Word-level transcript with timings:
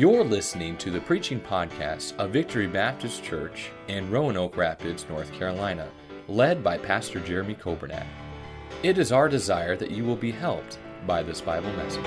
You're 0.00 0.24
listening 0.24 0.78
to 0.78 0.90
the 0.90 1.02
preaching 1.02 1.38
podcast 1.38 2.16
of 2.16 2.30
Victory 2.30 2.66
Baptist 2.66 3.22
Church 3.22 3.68
in 3.86 4.10
Roanoke 4.10 4.56
Rapids, 4.56 5.04
North 5.10 5.30
Carolina, 5.30 5.90
led 6.26 6.64
by 6.64 6.78
Pastor 6.78 7.20
Jeremy 7.20 7.54
Coburnack. 7.54 8.06
It 8.82 8.96
is 8.96 9.12
our 9.12 9.28
desire 9.28 9.76
that 9.76 9.90
you 9.90 10.04
will 10.04 10.16
be 10.16 10.30
helped 10.30 10.78
by 11.06 11.22
this 11.22 11.42
Bible 11.42 11.70
message. 11.74 12.02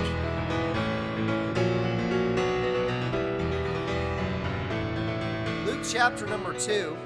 Luke 5.67 5.85
chapter 5.87 6.25
number 6.25 6.57
2, 6.57 6.97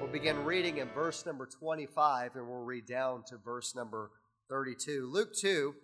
we'll 0.00 0.10
begin 0.10 0.42
reading 0.46 0.78
in 0.78 0.88
verse 0.94 1.26
number 1.26 1.44
25 1.44 2.36
and 2.36 2.48
we'll 2.48 2.64
read 2.64 2.86
down 2.86 3.22
to 3.24 3.36
verse 3.36 3.74
number 3.74 4.10
32. 4.48 5.10
Luke 5.12 5.34
2, 5.34 5.74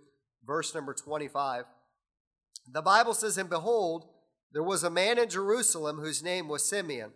verse 0.47 0.75
number 0.75 0.95
25. 0.95 1.67
The 2.73 2.81
Bible 2.81 3.13
says, 3.13 3.37
And 3.37 3.51
behold, 3.51 4.07
there 4.53 4.63
was 4.63 4.83
a 4.83 4.91
man 4.91 5.19
in 5.19 5.29
Jerusalem 5.29 5.99
whose 5.99 6.23
name 6.23 6.49
was 6.49 6.69
Simeon, 6.69 7.13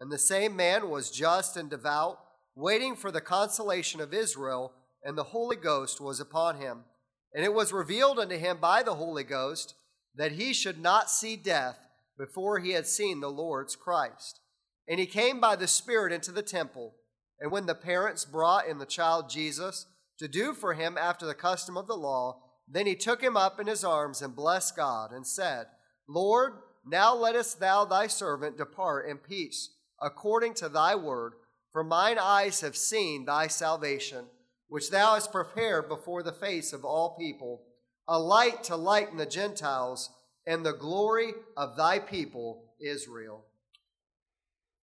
and 0.00 0.10
the 0.10 0.18
same 0.18 0.56
man 0.56 0.90
was 0.90 1.10
just 1.10 1.56
and 1.56 1.70
devout, 1.70 2.18
waiting 2.54 2.96
for 2.96 3.10
the 3.10 3.20
consolation 3.20 4.00
of 4.00 4.12
Israel, 4.12 4.72
and 5.02 5.16
the 5.16 5.24
Holy 5.24 5.56
Ghost 5.56 6.00
was 6.00 6.20
upon 6.20 6.56
him. 6.56 6.84
And 7.32 7.44
it 7.44 7.54
was 7.54 7.72
revealed 7.72 8.18
unto 8.18 8.36
him 8.36 8.58
by 8.60 8.82
the 8.82 8.94
Holy 8.94 9.24
Ghost 9.24 9.74
that 10.14 10.32
he 10.32 10.52
should 10.52 10.80
not 10.80 11.10
see 11.10 11.36
death 11.36 11.78
before 12.16 12.58
he 12.58 12.70
had 12.70 12.86
seen 12.86 13.20
the 13.20 13.30
Lord's 13.30 13.76
Christ. 13.76 14.40
And 14.88 15.00
he 15.00 15.06
came 15.06 15.40
by 15.40 15.56
the 15.56 15.66
Spirit 15.66 16.12
into 16.12 16.30
the 16.30 16.42
temple. 16.42 16.94
And 17.40 17.50
when 17.50 17.66
the 17.66 17.74
parents 17.74 18.24
brought 18.24 18.68
in 18.68 18.78
the 18.78 18.86
child 18.86 19.28
Jesus 19.28 19.86
to 20.18 20.28
do 20.28 20.54
for 20.54 20.74
him 20.74 20.96
after 20.96 21.26
the 21.26 21.34
custom 21.34 21.76
of 21.76 21.86
the 21.86 21.96
law, 21.96 22.40
then 22.68 22.86
he 22.86 22.94
took 22.94 23.20
him 23.20 23.36
up 23.36 23.58
in 23.58 23.66
his 23.66 23.84
arms 23.84 24.22
and 24.22 24.36
blessed 24.36 24.76
God 24.76 25.10
and 25.12 25.26
said, 25.26 25.66
Lord, 26.08 26.54
now 26.86 27.14
lettest 27.14 27.60
thou 27.60 27.84
thy 27.84 28.06
servant 28.06 28.58
depart 28.58 29.08
in 29.08 29.18
peace, 29.18 29.70
according 30.00 30.54
to 30.54 30.68
thy 30.68 30.94
word, 30.94 31.34
for 31.72 31.82
mine 31.82 32.18
eyes 32.20 32.60
have 32.60 32.76
seen 32.76 33.24
thy 33.24 33.46
salvation, 33.46 34.26
which 34.68 34.90
thou 34.90 35.14
hast 35.14 35.32
prepared 35.32 35.88
before 35.88 36.22
the 36.22 36.32
face 36.32 36.72
of 36.72 36.84
all 36.84 37.16
people, 37.18 37.62
a 38.06 38.18
light 38.18 38.62
to 38.64 38.76
lighten 38.76 39.16
the 39.16 39.26
Gentiles, 39.26 40.10
and 40.46 40.64
the 40.64 40.72
glory 40.72 41.32
of 41.56 41.76
thy 41.76 41.98
people 41.98 42.64
Israel. 42.80 43.44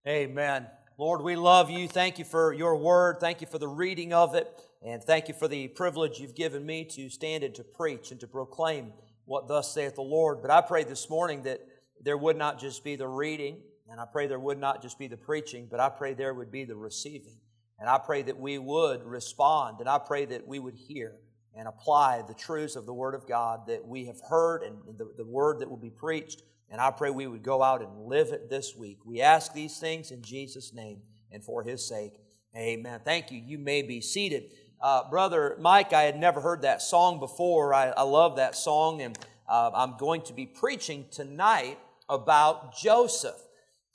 Amen. 0.06 0.66
Lord, 0.96 1.22
we 1.22 1.36
love 1.36 1.70
you. 1.70 1.88
Thank 1.88 2.18
you 2.18 2.24
for 2.24 2.52
your 2.52 2.76
word. 2.76 3.20
Thank 3.20 3.40
you 3.40 3.46
for 3.46 3.58
the 3.58 3.68
reading 3.68 4.12
of 4.12 4.34
it. 4.34 4.48
And 4.82 5.02
thank 5.02 5.28
you 5.28 5.34
for 5.34 5.48
the 5.48 5.68
privilege 5.68 6.18
you've 6.18 6.34
given 6.34 6.64
me 6.64 6.84
to 6.86 7.10
stand 7.10 7.44
and 7.44 7.54
to 7.54 7.64
preach 7.64 8.10
and 8.10 8.20
to 8.20 8.26
proclaim 8.26 8.92
what 9.30 9.46
thus 9.46 9.72
saith 9.72 9.94
the 9.94 10.02
Lord. 10.02 10.42
But 10.42 10.50
I 10.50 10.60
pray 10.60 10.82
this 10.82 11.08
morning 11.08 11.44
that 11.44 11.60
there 12.02 12.18
would 12.18 12.36
not 12.36 12.58
just 12.58 12.82
be 12.82 12.96
the 12.96 13.06
reading, 13.06 13.58
and 13.88 14.00
I 14.00 14.04
pray 14.04 14.26
there 14.26 14.40
would 14.40 14.58
not 14.58 14.82
just 14.82 14.98
be 14.98 15.06
the 15.06 15.16
preaching, 15.16 15.68
but 15.70 15.78
I 15.78 15.88
pray 15.88 16.14
there 16.14 16.34
would 16.34 16.50
be 16.50 16.64
the 16.64 16.74
receiving. 16.74 17.36
And 17.78 17.88
I 17.88 17.98
pray 17.98 18.22
that 18.22 18.40
we 18.40 18.58
would 18.58 19.04
respond, 19.04 19.78
and 19.78 19.88
I 19.88 19.98
pray 19.98 20.24
that 20.24 20.48
we 20.48 20.58
would 20.58 20.74
hear 20.74 21.14
and 21.54 21.68
apply 21.68 22.24
the 22.26 22.34
truths 22.34 22.74
of 22.74 22.86
the 22.86 22.92
Word 22.92 23.14
of 23.14 23.28
God 23.28 23.68
that 23.68 23.86
we 23.86 24.06
have 24.06 24.20
heard 24.28 24.64
and 24.64 24.98
the, 24.98 25.12
the 25.16 25.24
Word 25.24 25.60
that 25.60 25.70
will 25.70 25.76
be 25.76 25.90
preached. 25.90 26.42
And 26.68 26.80
I 26.80 26.90
pray 26.90 27.10
we 27.10 27.28
would 27.28 27.44
go 27.44 27.62
out 27.62 27.82
and 27.82 28.06
live 28.06 28.32
it 28.32 28.50
this 28.50 28.74
week. 28.74 28.98
We 29.04 29.20
ask 29.20 29.52
these 29.52 29.78
things 29.78 30.10
in 30.10 30.22
Jesus' 30.22 30.74
name 30.74 31.02
and 31.30 31.44
for 31.44 31.62
His 31.62 31.86
sake. 31.86 32.14
Amen. 32.56 33.00
Thank 33.04 33.30
you. 33.30 33.40
You 33.40 33.58
may 33.58 33.82
be 33.82 34.00
seated. 34.00 34.50
Uh, 34.82 35.06
Brother 35.10 35.56
Mike, 35.60 35.92
I 35.92 36.04
had 36.04 36.18
never 36.18 36.40
heard 36.40 36.62
that 36.62 36.80
song 36.80 37.18
before. 37.18 37.74
I, 37.74 37.88
I 37.88 38.02
love 38.02 38.36
that 38.36 38.56
song, 38.56 39.02
and 39.02 39.18
uh, 39.46 39.70
I'm 39.74 39.98
going 39.98 40.22
to 40.22 40.32
be 40.32 40.46
preaching 40.46 41.04
tonight 41.10 41.78
about 42.08 42.74
Joseph. 42.74 43.36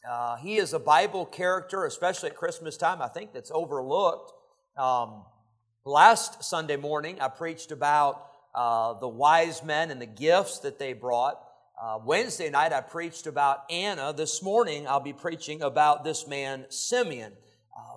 Uh, 0.08 0.36
he 0.36 0.58
is 0.58 0.74
a 0.74 0.80
Bible 0.80 1.26
character, 1.26 1.86
especially 1.86 2.30
at 2.30 2.36
Christmas 2.36 2.78
time, 2.78 3.02
I 3.02 3.08
think 3.08 3.34
that's 3.34 3.50
overlooked. 3.50 4.32
Um, 4.78 5.24
last 5.86 6.44
Sunday 6.44 6.78
morning, 6.78 7.20
I 7.20 7.30
preached 7.30 7.72
about 7.72 8.28
uh, 8.54 8.94
the 8.94 9.08
wise 9.08 9.64
men 9.64 9.90
and 9.90 10.00
the 10.00 10.06
gifts 10.06 10.59
that 10.59 10.78
they 10.78 10.94
brought. 10.94 11.42
Uh, 11.82 11.98
Wednesday 12.06 12.52
night, 12.52 12.74
I 12.74 12.82
preached 12.82 13.26
about 13.26 13.64
Anna. 13.72 14.14
This 14.16 14.44
morning, 14.44 14.88
I'll 14.88 15.00
be 15.00 15.14
preaching 15.14 15.64
about 15.64 16.04
this 16.04 16.28
man, 16.28 16.68
Simeon. 16.70 17.34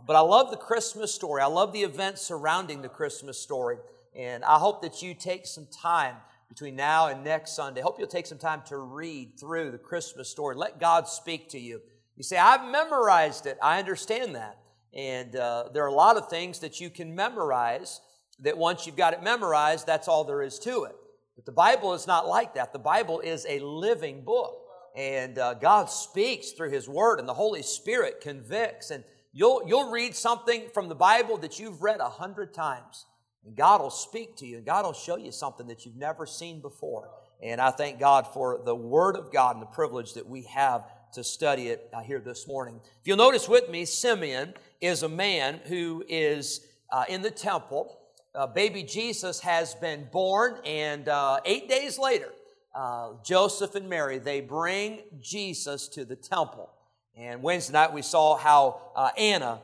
But 0.07 0.17
I 0.17 0.21
love 0.21 0.51
the 0.51 0.57
Christmas 0.57 1.15
story. 1.15 1.43
I 1.43 1.47
love 1.47 1.73
the 1.73 1.83
events 1.83 2.23
surrounding 2.23 2.83
the 2.83 2.89
Christmas 2.89 3.39
story. 3.39 3.79
And 4.17 4.45
I 4.45 4.59
hope 4.59 4.83
that 4.83 5.03
you 5.03 5.15
take 5.15 5.47
some 5.47 5.67
time 5.67 6.17
between 6.49 6.77
now 6.77 7.09
and 7.09 7.23
next 7.23 7.55
Sunday. 7.55 7.81
Hope 7.81 7.99
you'll 7.99 8.09
take 8.09 8.27
some 8.27 8.39
time 8.39 8.63
to 8.67 8.79
read 8.79 9.39
through 9.39 9.71
the 9.71 9.79
Christmas 9.79 10.29
story. 10.29 10.57
Let 10.57 10.81
God 10.81 11.07
speak 11.07 11.49
to 11.51 11.59
you. 11.59 11.81
You 12.17 12.23
say, 12.25 12.37
I've 12.37 12.71
memorized 12.71 13.47
it. 13.47 13.59
I 13.63 13.79
understand 13.79 14.35
that. 14.35 14.59
And 14.95 15.37
uh, 15.37 15.65
there 15.73 15.85
are 15.85 15.89
a 15.89 15.95
lot 15.95 16.17
of 16.17 16.29
things 16.29 16.61
that 16.61 16.81
you 16.81 16.91
can 16.91 17.15
memorize 17.15 18.01
that 18.41 18.57
once 18.57 18.87
you've 18.87 18.97
got 18.97 19.13
it 19.13 19.23
memorized, 19.23 19.87
that's 19.87 20.09
all 20.09 20.25
there 20.25 20.43
is 20.43 20.59
to 20.61 20.85
it. 20.85 20.97
But 21.37 21.45
the 21.45 21.53
Bible 21.53 21.95
is 21.95 22.07
not 22.07 22.27
like 22.27 22.55
that. 22.55 22.73
The 22.73 22.79
Bible 22.79 23.21
is 23.21 23.47
a 23.49 23.61
living 23.61 24.25
book. 24.25 24.65
And 24.97 25.39
uh, 25.39 25.55
God 25.55 25.91
speaks 25.91 26.51
through 26.53 26.71
His 26.71 26.89
Word, 26.89 27.21
and 27.21 27.29
the 27.29 27.35
Holy 27.35 27.63
Spirit 27.63 28.21
convicts. 28.21 28.91
And 28.91 29.05
you'll, 29.33 29.63
you'll 29.67 29.91
read 29.91 30.15
something 30.15 30.69
from 30.73 30.89
the 30.89 30.95
Bible 30.95 31.37
that 31.39 31.59
you've 31.59 31.83
read 31.83 32.01
a 32.01 32.09
hundred 32.09 32.55
times. 32.55 33.07
And 33.45 33.57
God 33.57 33.81
will 33.81 33.91
speak 33.91 34.37
to 34.37 34.47
you 34.47 34.59
and 34.59 34.67
God 34.67 34.85
will 34.85 34.93
show 34.93 35.17
you 35.17 35.33
something 35.33 35.67
that 35.69 35.87
you've 35.87 35.97
never 35.97 36.27
seen 36.27 36.61
before. 36.61 37.11
And 37.43 37.61
I 37.61 37.71
thank 37.71 38.01
God 38.01 38.27
for 38.27 38.61
the 38.65 38.75
Word 38.75 39.17
of 39.17 39.33
God 39.33 39.57
and 39.57 39.63
the 39.63 39.67
privilege 39.67 40.15
that 40.15 40.29
we 40.29 40.43
have 40.43 40.85
to 41.13 41.25
study 41.25 41.69
it 41.69 41.89
uh, 41.93 42.01
here 42.01 42.21
this 42.21 42.47
morning. 42.47 42.81
If 43.01 43.07
you'll 43.07 43.17
notice 43.17 43.49
with 43.49 43.71
me, 43.71 43.85
Simeon 43.85 44.55
is 44.81 45.03
a 45.03 45.09
man 45.09 45.61
who 45.67 46.05
is 46.09 46.67
uh, 46.91 47.05
in 47.09 47.23
the 47.23 47.31
temple. 47.31 47.99
Uh, 48.35 48.47
baby 48.47 48.83
Jesus 48.83 49.41
has 49.41 49.75
been 49.75 50.07
born, 50.13 50.61
and 50.65 51.09
uh, 51.09 51.41
eight 51.45 51.69
days 51.69 51.99
later, 51.99 52.31
uh, 52.75 53.13
Joseph 53.25 53.75
and 53.75 53.89
Mary, 53.89 54.19
they 54.19 54.41
bring 54.41 55.01
Jesus 55.21 55.89
to 55.89 56.05
the 56.05 56.15
temple. 56.15 56.71
And 57.19 57.43
Wednesday 57.43 57.73
night 57.73 57.93
we 57.93 58.03
saw 58.03 58.37
how 58.37 58.81
uh, 58.95 59.11
Anna 59.19 59.61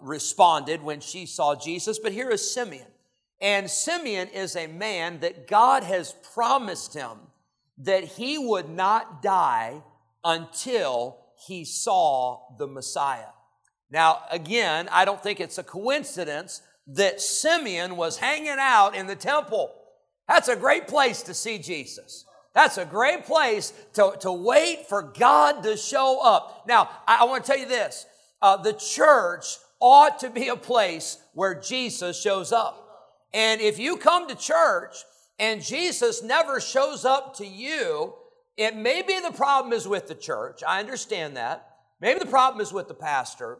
responded 0.00 0.82
when 0.82 1.00
she 1.00 1.26
saw 1.26 1.54
Jesus, 1.54 1.98
but 1.98 2.12
here 2.12 2.30
is 2.30 2.54
Simeon. 2.54 2.86
And 3.38 3.70
Simeon 3.70 4.28
is 4.28 4.56
a 4.56 4.66
man 4.66 5.20
that 5.20 5.46
God 5.46 5.82
has 5.82 6.14
promised 6.34 6.94
him 6.94 7.18
that 7.78 8.04
he 8.04 8.38
would 8.38 8.70
not 8.70 9.22
die 9.22 9.82
until 10.24 11.18
he 11.46 11.66
saw 11.66 12.40
the 12.58 12.66
Messiah. 12.66 13.28
Now, 13.90 14.22
again, 14.30 14.88
I 14.90 15.04
don't 15.04 15.22
think 15.22 15.38
it's 15.38 15.58
a 15.58 15.62
coincidence 15.62 16.62
that 16.86 17.20
Simeon 17.20 17.98
was 17.98 18.16
hanging 18.16 18.56
out 18.58 18.96
in 18.96 19.06
the 19.06 19.14
temple. 19.14 19.70
That's 20.26 20.48
a 20.48 20.56
great 20.56 20.88
place 20.88 21.22
to 21.24 21.34
see 21.34 21.58
Jesus. 21.58 22.24
That's 22.56 22.78
a 22.78 22.86
great 22.86 23.26
place 23.26 23.74
to, 23.92 24.14
to 24.20 24.32
wait 24.32 24.88
for 24.88 25.02
God 25.02 25.62
to 25.64 25.76
show 25.76 26.20
up. 26.24 26.64
Now, 26.66 26.88
I, 27.06 27.18
I 27.20 27.24
want 27.24 27.44
to 27.44 27.52
tell 27.52 27.60
you 27.60 27.68
this 27.68 28.06
uh, 28.40 28.56
the 28.56 28.72
church 28.72 29.58
ought 29.78 30.18
to 30.20 30.30
be 30.30 30.48
a 30.48 30.56
place 30.56 31.18
where 31.34 31.54
Jesus 31.60 32.18
shows 32.18 32.52
up. 32.52 32.82
And 33.34 33.60
if 33.60 33.78
you 33.78 33.98
come 33.98 34.26
to 34.28 34.34
church 34.34 34.96
and 35.38 35.62
Jesus 35.62 36.22
never 36.22 36.58
shows 36.58 37.04
up 37.04 37.36
to 37.36 37.46
you, 37.46 38.14
it 38.56 38.74
may 38.74 39.02
be 39.02 39.20
the 39.20 39.36
problem 39.36 39.74
is 39.74 39.86
with 39.86 40.08
the 40.08 40.14
church. 40.14 40.62
I 40.66 40.80
understand 40.80 41.36
that. 41.36 41.68
Maybe 42.00 42.20
the 42.20 42.24
problem 42.24 42.62
is 42.62 42.72
with 42.72 42.88
the 42.88 42.94
pastor. 42.94 43.58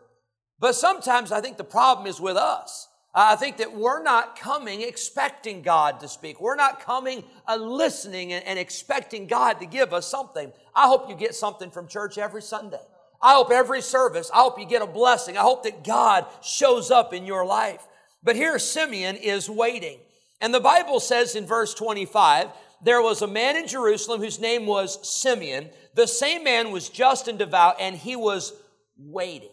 But 0.59 0.75
sometimes 0.75 1.33
I 1.33 1.43
think 1.43 1.59
the 1.59 1.65
problem 1.65 2.07
is 2.07 2.19
with 2.19 2.39
us. 2.39 2.89
I 3.19 3.35
think 3.37 3.57
that 3.57 3.75
we're 3.75 4.03
not 4.03 4.39
coming 4.39 4.83
expecting 4.83 5.63
God 5.63 6.01
to 6.01 6.09
speak. 6.09 6.39
We're 6.39 6.55
not 6.55 6.81
coming 6.81 7.25
uh, 7.49 7.57
listening 7.57 8.35
and 8.35 8.59
expecting 8.59 9.27
God 9.27 9.59
to 9.61 9.67
give 9.67 9.95
us 9.95 10.07
something. 10.07 10.53
I 10.75 10.87
hope 10.87 11.09
you 11.09 11.17
get 11.17 11.35
something 11.35 11.71
from 11.71 11.89
church 11.89 12.19
every 12.19 12.43
Sunday. 12.43 12.83
I 13.23 13.33
hope 13.33 13.51
every 13.51 13.81
service, 13.81 14.31
I 14.35 14.41
hope 14.41 14.59
you 14.59 14.67
get 14.67 14.83
a 14.83 14.87
blessing. 14.87 15.39
I 15.39 15.41
hope 15.41 15.63
that 15.65 15.83
God 15.83 16.27
shows 16.43 16.91
up 16.91 17.15
in 17.15 17.25
your 17.25 17.47
life. 17.47 17.81
But 18.23 18.37
here 18.37 18.59
Simeon 18.59 19.17
is 19.17 19.49
waiting. 19.49 19.99
And 20.43 20.53
the 20.53 20.61
Bible 20.61 21.01
says 21.01 21.35
in 21.35 21.47
verse 21.47 21.73
25, 21.73 22.49
there 22.83 23.01
was 23.01 23.23
a 23.23 23.27
man 23.27 23.57
in 23.57 23.67
Jerusalem 23.67 24.21
whose 24.21 24.39
name 24.39 24.67
was 24.67 25.09
Simeon. 25.09 25.71
The 25.95 26.07
same 26.07 26.45
man 26.45 26.71
was 26.71 26.91
just 26.91 27.29
and 27.29 27.39
devout, 27.39 27.77
and 27.81 27.97
he 27.97 28.15
was 28.15 28.53
waiting. 28.99 29.49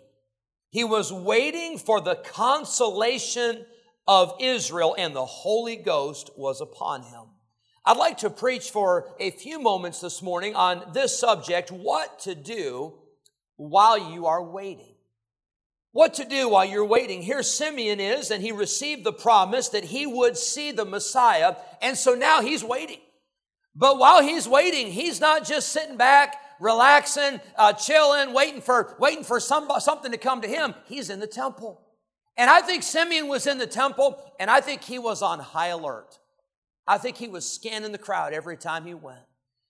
He 0.74 0.84
was 0.84 1.14
waiting 1.14 1.78
for 1.78 2.02
the 2.02 2.16
consolation 2.16 3.66
of 4.06 4.34
Israel, 4.42 4.94
and 4.98 5.16
the 5.16 5.26
Holy 5.26 5.78
Ghost 5.78 6.32
was 6.36 6.60
upon 6.60 7.04
him. 7.04 7.28
I'd 7.86 7.96
like 7.96 8.18
to 8.18 8.30
preach 8.30 8.72
for 8.72 9.16
a 9.20 9.32
few 9.32 9.60
moments 9.60 10.02
this 10.02 10.22
morning 10.22 10.56
on 10.56 10.92
this 10.94 11.18
subject 11.18 11.72
what 11.72 12.20
to 12.22 12.36
do 12.36 12.96
while 13.56 14.12
you 14.12 14.26
are 14.26 14.44
waiting 14.44 14.94
what 15.94 16.16
to 16.16 16.26
do 16.26 16.50
while 16.50 16.66
you're 16.66 16.84
waiting. 16.84 17.22
Here 17.22 17.44
Simeon 17.44 18.00
is, 18.00 18.32
and 18.32 18.44
he 18.44 18.52
received 18.52 19.04
the 19.04 19.14
promise 19.14 19.70
that 19.70 19.86
he 19.86 20.06
would 20.06 20.36
see 20.36 20.72
the 20.72 20.86
Messiah, 20.86 21.56
and 21.82 21.98
so 21.98 22.16
now 22.16 22.42
he's 22.42 22.64
waiting. 22.64 23.00
But 23.76 23.98
while 23.98 24.22
he's 24.22 24.48
waiting, 24.48 24.92
he's 24.92 25.20
not 25.20 25.46
just 25.46 25.70
sitting 25.70 25.98
back 25.98 26.36
relaxing, 26.60 27.42
uh, 27.58 27.74
chilling, 27.74 28.34
waiting 28.34 28.62
for, 28.62 28.96
waiting 29.00 29.24
for 29.24 29.40
some, 29.40 29.70
something 29.80 30.12
to 30.12 30.18
come 30.18 30.42
to 30.42 30.48
him. 30.48 30.74
He's 30.86 31.10
in 31.10 31.20
the 31.20 31.28
temple. 31.28 31.82
And 32.38 32.50
I 32.50 32.62
think 32.62 32.84
Simeon 32.84 33.28
was 33.28 33.46
in 33.46 33.58
the 33.58 33.68
temple, 33.68 34.20
and 34.40 34.50
I 34.50 34.62
think 34.62 34.82
he 34.82 34.98
was 34.98 35.22
on 35.22 35.40
high 35.40 35.68
alert. 35.68 36.20
I 36.88 36.98
think 36.98 37.18
he 37.18 37.28
was 37.28 37.50
scanning 37.50 37.92
the 37.92 37.98
crowd 37.98 38.34
every 38.34 38.58
time 38.58 38.86
he 38.86 38.94
went. 38.94 39.20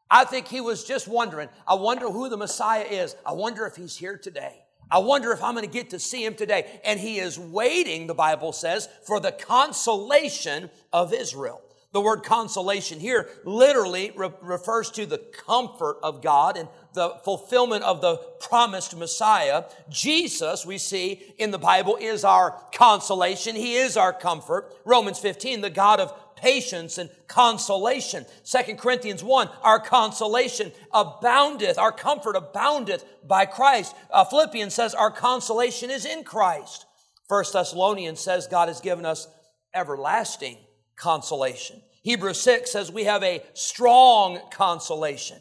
I 0.10 0.26
think 0.26 0.48
he 0.48 0.62
was 0.62 0.84
just 0.84 1.08
wondering, 1.08 1.50
I 1.68 1.74
wonder 1.74 2.10
who 2.10 2.30
the 2.30 2.38
Messiah 2.38 2.86
is. 2.86 3.16
I 3.26 3.34
wonder 3.34 3.66
if 3.66 3.76
he's 3.76 3.98
here 3.98 4.18
today. 4.18 4.64
I 4.92 5.00
wonder 5.00 5.32
if 5.32 5.42
I'm 5.44 5.56
going 5.56 5.66
to 5.66 5.72
get 5.72 5.90
to 5.90 6.00
see 6.00 6.24
him 6.24 6.36
today. 6.36 6.80
And 6.86 7.00
he 7.00 7.18
is 7.18 7.40
waiting, 7.40 8.06
the 8.06 8.14
Bible 8.14 8.54
says, 8.54 8.88
for 9.08 9.20
the 9.20 9.32
consolation 9.32 10.70
of 10.92 11.14
Israel. 11.14 11.62
The 11.94 12.02
word 12.02 12.24
consolation 12.24 13.00
here 13.00 13.30
literally 13.46 14.12
re- 14.16 14.32
refers 14.42 14.90
to 14.92 15.06
the 15.06 15.20
comfort 15.20 16.00
of 16.02 16.24
God 16.24 16.58
and 16.58 16.68
the 16.94 17.12
fulfillment 17.24 17.84
of 17.84 18.02
the 18.02 18.18
promised 18.42 18.98
Messiah. 18.98 19.66
Jesus, 19.90 20.66
we 20.66 20.80
see 20.80 21.22
in 21.38 21.52
the 21.52 21.60
Bible, 21.60 21.98
is 22.02 22.24
our 22.24 22.60
consolation. 22.74 23.56
He 23.56 23.76
is 23.76 23.96
our 23.96 24.12
comfort. 24.12 24.74
Romans 24.86 25.20
15, 25.20 25.62
the 25.62 25.70
God 25.70 26.00
of 26.00 26.36
patience 26.36 26.98
and 26.98 27.12
consolation. 27.28 28.26
Second 28.42 28.80
Corinthians 28.80 29.24
1, 29.24 29.48
our 29.62 29.80
consolation 29.80 30.72
aboundeth, 30.92 31.78
our 31.78 31.92
comfort 31.92 32.36
aboundeth 32.36 33.06
by 33.24 33.46
Christ. 33.46 33.96
Uh, 34.10 34.26
Philippians 34.26 34.74
says 34.74 34.96
our 34.96 35.12
consolation 35.12 35.92
is 35.92 36.06
in 36.06 36.24
Christ. 36.24 36.88
First 37.30 37.54
Thessalonians 37.54 38.20
says 38.20 38.48
God 38.48 38.68
has 38.68 38.82
given 38.82 39.06
us 39.06 39.28
everlasting 39.76 40.58
consolation. 40.96 41.82
Hebrews 42.04 42.40
6 42.42 42.72
says 42.72 42.92
we 42.92 43.06
have 43.06 43.24
a 43.24 43.44
strong 43.54 44.40
consolation. 44.52 45.38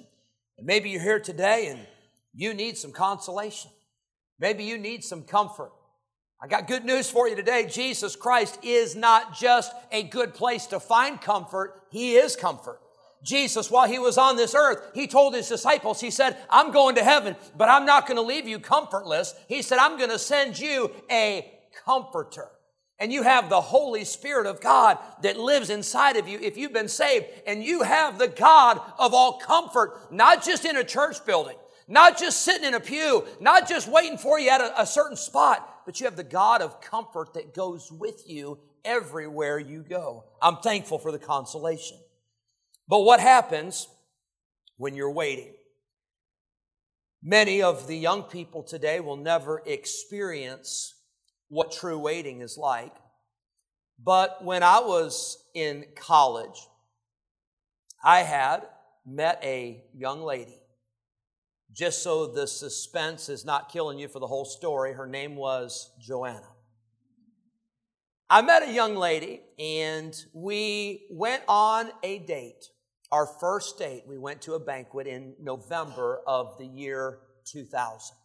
And 0.58 0.66
maybe 0.66 0.90
you're 0.90 1.02
here 1.02 1.20
today 1.20 1.68
and 1.68 1.80
you 2.34 2.54
need 2.54 2.78
some 2.78 2.92
consolation. 2.92 3.70
Maybe 4.38 4.64
you 4.64 4.78
need 4.78 5.04
some 5.04 5.22
comfort. 5.22 5.72
I 6.40 6.48
got 6.48 6.66
good 6.66 6.84
news 6.84 7.10
for 7.10 7.28
you 7.28 7.36
today. 7.36 7.66
Jesus 7.66 8.16
Christ 8.16 8.58
is 8.62 8.96
not 8.96 9.36
just 9.36 9.72
a 9.92 10.02
good 10.02 10.34
place 10.34 10.66
to 10.66 10.80
find 10.80 11.20
comfort, 11.20 11.82
He 11.90 12.14
is 12.14 12.34
comfort. 12.34 12.80
Jesus, 13.22 13.70
while 13.70 13.88
he 13.88 13.98
was 13.98 14.18
on 14.18 14.36
this 14.36 14.54
earth, 14.54 14.90
he 14.94 15.06
told 15.06 15.34
his 15.34 15.48
disciples, 15.48 16.00
he 16.00 16.10
said, 16.10 16.36
I'm 16.50 16.72
going 16.72 16.96
to 16.96 17.04
heaven, 17.04 17.36
but 17.56 17.68
I'm 17.68 17.86
not 17.86 18.06
going 18.06 18.16
to 18.16 18.22
leave 18.22 18.48
you 18.48 18.58
comfortless. 18.58 19.34
He 19.46 19.62
said, 19.62 19.78
I'm 19.78 19.96
going 19.96 20.10
to 20.10 20.18
send 20.18 20.58
you 20.58 20.90
a 21.10 21.52
comforter. 21.84 22.48
And 23.02 23.12
you 23.12 23.24
have 23.24 23.48
the 23.48 23.60
Holy 23.60 24.04
Spirit 24.04 24.46
of 24.46 24.60
God 24.60 24.96
that 25.22 25.36
lives 25.36 25.70
inside 25.70 26.16
of 26.16 26.28
you 26.28 26.38
if 26.38 26.56
you've 26.56 26.72
been 26.72 26.86
saved. 26.86 27.26
And 27.48 27.64
you 27.64 27.82
have 27.82 28.16
the 28.16 28.28
God 28.28 28.80
of 28.96 29.12
all 29.12 29.40
comfort, 29.40 30.12
not 30.12 30.44
just 30.44 30.64
in 30.64 30.76
a 30.76 30.84
church 30.84 31.26
building, 31.26 31.56
not 31.88 32.16
just 32.16 32.42
sitting 32.42 32.64
in 32.64 32.74
a 32.74 32.80
pew, 32.80 33.26
not 33.40 33.68
just 33.68 33.88
waiting 33.88 34.18
for 34.18 34.38
you 34.38 34.50
at 34.50 34.60
a, 34.60 34.82
a 34.82 34.86
certain 34.86 35.16
spot, 35.16 35.80
but 35.84 35.98
you 35.98 36.06
have 36.06 36.14
the 36.14 36.22
God 36.22 36.62
of 36.62 36.80
comfort 36.80 37.34
that 37.34 37.54
goes 37.54 37.90
with 37.90 38.22
you 38.30 38.60
everywhere 38.84 39.58
you 39.58 39.82
go. 39.82 40.22
I'm 40.40 40.58
thankful 40.58 41.00
for 41.00 41.10
the 41.10 41.18
consolation. 41.18 41.98
But 42.86 43.00
what 43.00 43.18
happens 43.18 43.88
when 44.76 44.94
you're 44.94 45.10
waiting? 45.10 45.54
Many 47.20 47.62
of 47.62 47.88
the 47.88 47.98
young 47.98 48.22
people 48.22 48.62
today 48.62 49.00
will 49.00 49.16
never 49.16 49.60
experience 49.66 50.94
what 51.52 51.70
true 51.70 51.98
waiting 51.98 52.40
is 52.40 52.56
like. 52.56 52.94
But 54.02 54.44
when 54.44 54.62
I 54.62 54.80
was 54.80 55.36
in 55.54 55.84
college, 55.94 56.66
I 58.02 58.20
had 58.20 58.66
met 59.04 59.38
a 59.44 59.84
young 59.94 60.22
lady 60.22 60.62
just 61.72 62.02
so 62.02 62.26
the 62.26 62.46
suspense 62.46 63.28
is 63.28 63.44
not 63.44 63.70
killing 63.70 63.98
you 63.98 64.08
for 64.08 64.18
the 64.18 64.26
whole 64.26 64.44
story, 64.44 64.92
her 64.92 65.06
name 65.06 65.36
was 65.36 65.90
Joanna. 66.00 66.48
I 68.28 68.42
met 68.42 68.62
a 68.62 68.72
young 68.72 68.94
lady 68.96 69.42
and 69.58 70.14
we 70.32 71.06
went 71.10 71.42
on 71.48 71.90
a 72.02 72.20
date. 72.20 72.68
Our 73.10 73.26
first 73.26 73.78
date, 73.78 74.04
we 74.06 74.18
went 74.18 74.42
to 74.42 74.54
a 74.54 74.60
banquet 74.60 75.06
in 75.06 75.34
November 75.40 76.20
of 76.26 76.56
the 76.58 76.66
year 76.66 77.18
2000. 77.44 78.16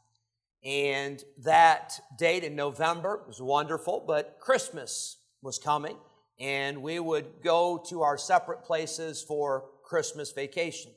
And 0.64 1.24
that 1.44 2.00
date 2.18 2.44
in 2.44 2.56
November 2.56 3.22
was 3.28 3.42
wonderful, 3.42 4.04
but 4.06 4.38
Christmas 4.40 5.18
was 5.42 5.60
coming 5.60 5.98
and 6.40 6.82
we 6.82 7.00
would 7.00 7.26
go 7.44 7.84
to 7.90 8.04
our 8.04 8.18
separate 8.18 8.64
places 8.64 9.24
for 9.24 9.66
Christmas 9.84 10.32
vacation. 10.32 10.92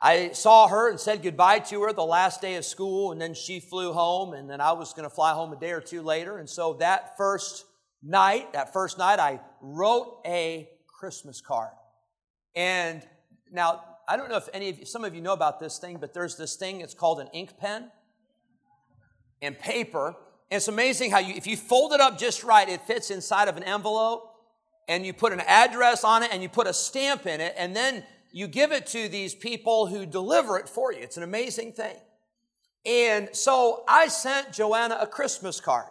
I 0.00 0.30
saw 0.32 0.66
her 0.68 0.88
and 0.88 0.98
said 0.98 1.22
goodbye 1.22 1.58
to 1.58 1.82
her 1.82 1.92
the 1.92 2.02
last 2.02 2.40
day 2.40 2.54
of 2.54 2.64
school, 2.64 3.12
and 3.12 3.20
then 3.20 3.34
she 3.34 3.60
flew 3.60 3.92
home, 3.92 4.32
and 4.32 4.48
then 4.48 4.58
I 4.58 4.72
was 4.72 4.94
going 4.94 5.06
to 5.06 5.14
fly 5.14 5.32
home 5.34 5.52
a 5.52 5.56
day 5.56 5.72
or 5.72 5.80
two 5.80 6.00
later. 6.00 6.38
And 6.38 6.48
so 6.48 6.74
that 6.74 7.18
first 7.18 7.66
night, 8.02 8.54
that 8.54 8.72
first 8.72 8.96
night, 8.96 9.18
I 9.18 9.40
wrote 9.60 10.22
a 10.24 10.70
Christmas 10.86 11.42
card. 11.42 11.72
And 12.56 13.06
now, 13.52 13.84
I 14.08 14.16
don't 14.16 14.30
know 14.30 14.38
if 14.38 14.48
any 14.54 14.70
of 14.70 14.78
you, 14.78 14.86
some 14.86 15.04
of 15.04 15.14
you 15.14 15.20
know 15.20 15.34
about 15.34 15.60
this 15.60 15.78
thing, 15.78 15.98
but 15.98 16.14
there's 16.14 16.36
this 16.36 16.56
thing, 16.56 16.80
it's 16.80 16.94
called 16.94 17.20
an 17.20 17.28
ink 17.34 17.58
pen 17.58 17.90
and 19.42 19.58
paper. 19.58 20.08
And 20.50 20.56
it's 20.56 20.68
amazing 20.68 21.10
how 21.10 21.18
you, 21.18 21.34
if 21.34 21.46
you 21.46 21.56
fold 21.56 21.92
it 21.92 22.00
up 22.00 22.18
just 22.18 22.44
right, 22.44 22.68
it 22.68 22.82
fits 22.82 23.10
inside 23.10 23.48
of 23.48 23.56
an 23.56 23.62
envelope, 23.62 24.26
and 24.88 25.06
you 25.06 25.12
put 25.12 25.32
an 25.32 25.40
address 25.40 26.02
on 26.04 26.22
it, 26.22 26.30
and 26.32 26.42
you 26.42 26.48
put 26.48 26.66
a 26.66 26.74
stamp 26.74 27.26
in 27.26 27.40
it, 27.40 27.54
and 27.56 27.74
then 27.76 28.02
you 28.32 28.46
give 28.48 28.72
it 28.72 28.86
to 28.88 29.08
these 29.08 29.34
people 29.34 29.86
who 29.86 30.06
deliver 30.06 30.58
it 30.58 30.68
for 30.68 30.92
you. 30.92 31.00
It's 31.00 31.16
an 31.16 31.22
amazing 31.22 31.72
thing. 31.72 31.96
And 32.84 33.28
so 33.32 33.84
I 33.88 34.08
sent 34.08 34.52
Joanna 34.52 34.98
a 35.00 35.06
Christmas 35.06 35.60
card. 35.60 35.86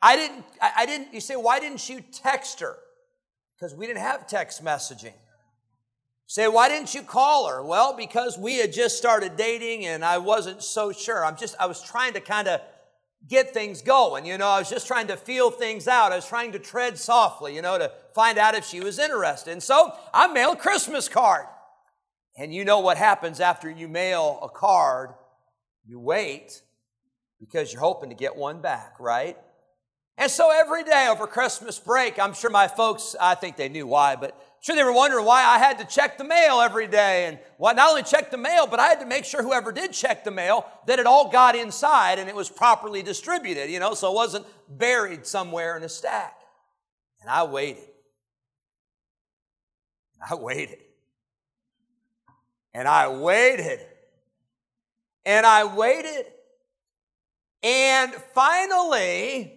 I 0.00 0.16
didn't, 0.16 0.44
I 0.60 0.86
didn't, 0.86 1.12
you 1.12 1.20
say, 1.20 1.36
why 1.36 1.60
didn't 1.60 1.88
you 1.88 2.00
text 2.12 2.60
her? 2.60 2.76
Because 3.56 3.74
we 3.74 3.86
didn't 3.86 4.02
have 4.02 4.26
text 4.26 4.64
messaging. 4.64 5.14
Say, 6.28 6.46
why 6.46 6.68
didn't 6.68 6.94
you 6.94 7.02
call 7.02 7.48
her? 7.48 7.62
Well, 7.62 7.96
because 7.96 8.36
we 8.38 8.58
had 8.58 8.70
just 8.70 8.98
started 8.98 9.36
dating 9.36 9.86
and 9.86 10.04
I 10.04 10.18
wasn't 10.18 10.62
so 10.62 10.92
sure. 10.92 11.24
I'm 11.24 11.36
just, 11.36 11.56
I 11.58 11.64
was 11.64 11.82
trying 11.82 12.12
to 12.12 12.20
kind 12.20 12.46
of 12.46 12.60
get 13.26 13.54
things 13.54 13.80
going. 13.80 14.26
You 14.26 14.36
know, 14.36 14.46
I 14.46 14.58
was 14.58 14.68
just 14.68 14.86
trying 14.86 15.06
to 15.06 15.16
feel 15.16 15.50
things 15.50 15.88
out. 15.88 16.12
I 16.12 16.16
was 16.16 16.28
trying 16.28 16.52
to 16.52 16.58
tread 16.58 16.98
softly, 16.98 17.56
you 17.56 17.62
know, 17.62 17.78
to 17.78 17.90
find 18.14 18.36
out 18.36 18.54
if 18.54 18.66
she 18.66 18.80
was 18.80 18.98
interested. 18.98 19.52
And 19.52 19.62
so 19.62 19.92
I 20.12 20.30
mailed 20.30 20.58
a 20.58 20.60
Christmas 20.60 21.08
card. 21.08 21.46
And 22.36 22.54
you 22.54 22.64
know 22.64 22.80
what 22.80 22.98
happens 22.98 23.40
after 23.40 23.70
you 23.70 23.88
mail 23.88 24.38
a 24.42 24.50
card? 24.50 25.14
You 25.86 25.98
wait 25.98 26.60
because 27.40 27.72
you're 27.72 27.80
hoping 27.80 28.10
to 28.10 28.14
get 28.14 28.36
one 28.36 28.60
back, 28.60 28.96
right? 29.00 29.38
And 30.18 30.30
so 30.30 30.50
every 30.52 30.84
day 30.84 31.08
over 31.10 31.26
Christmas 31.26 31.78
break, 31.78 32.18
I'm 32.18 32.34
sure 32.34 32.50
my 32.50 32.68
folks, 32.68 33.16
I 33.18 33.34
think 33.34 33.56
they 33.56 33.70
knew 33.70 33.86
why, 33.86 34.16
but 34.16 34.38
sure 34.60 34.76
they 34.76 34.84
were 34.84 34.92
wondering 34.92 35.24
why 35.24 35.44
I 35.44 35.58
had 35.58 35.78
to 35.78 35.84
check 35.84 36.18
the 36.18 36.24
mail 36.24 36.60
every 36.60 36.86
day. 36.86 37.26
And 37.26 37.38
well, 37.58 37.74
not 37.74 37.90
only 37.90 38.02
check 38.02 38.30
the 38.30 38.36
mail, 38.36 38.66
but 38.66 38.80
I 38.80 38.88
had 38.88 39.00
to 39.00 39.06
make 39.06 39.24
sure 39.24 39.42
whoever 39.42 39.72
did 39.72 39.92
check 39.92 40.24
the 40.24 40.30
mail 40.30 40.66
that 40.86 40.98
it 40.98 41.06
all 41.06 41.30
got 41.30 41.54
inside 41.54 42.18
and 42.18 42.28
it 42.28 42.34
was 42.34 42.50
properly 42.50 43.02
distributed, 43.02 43.70
you 43.70 43.80
know, 43.80 43.94
so 43.94 44.10
it 44.10 44.14
wasn't 44.14 44.46
buried 44.68 45.26
somewhere 45.26 45.76
in 45.76 45.82
a 45.82 45.88
stack. 45.88 46.34
And 47.20 47.30
I 47.30 47.44
waited. 47.44 47.88
I 50.28 50.34
waited. 50.34 50.78
And 52.74 52.86
I 52.86 53.08
waited. 53.08 53.80
And 55.24 55.44
I 55.46 55.64
waited. 55.64 56.26
And 57.62 58.12
finally, 58.34 59.52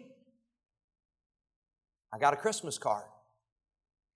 I 2.11 2.17
got 2.19 2.33
a 2.33 2.37
Christmas 2.37 2.77
card. 2.77 3.05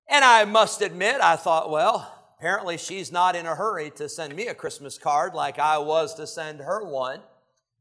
And 0.09 0.23
I 0.23 0.45
must 0.45 0.81
admit, 0.81 1.21
I 1.21 1.35
thought, 1.35 1.69
well, 1.69 2.11
apparently 2.37 2.77
she's 2.77 3.11
not 3.11 3.35
in 3.35 3.45
a 3.45 3.55
hurry 3.55 3.89
to 3.91 4.07
send 4.07 4.35
me 4.35 4.47
a 4.47 4.55
Christmas 4.55 4.97
card 4.97 5.33
like 5.33 5.57
I 5.59 5.77
was 5.77 6.13
to 6.15 6.27
send 6.27 6.59
her 6.59 6.83
one. 6.83 7.21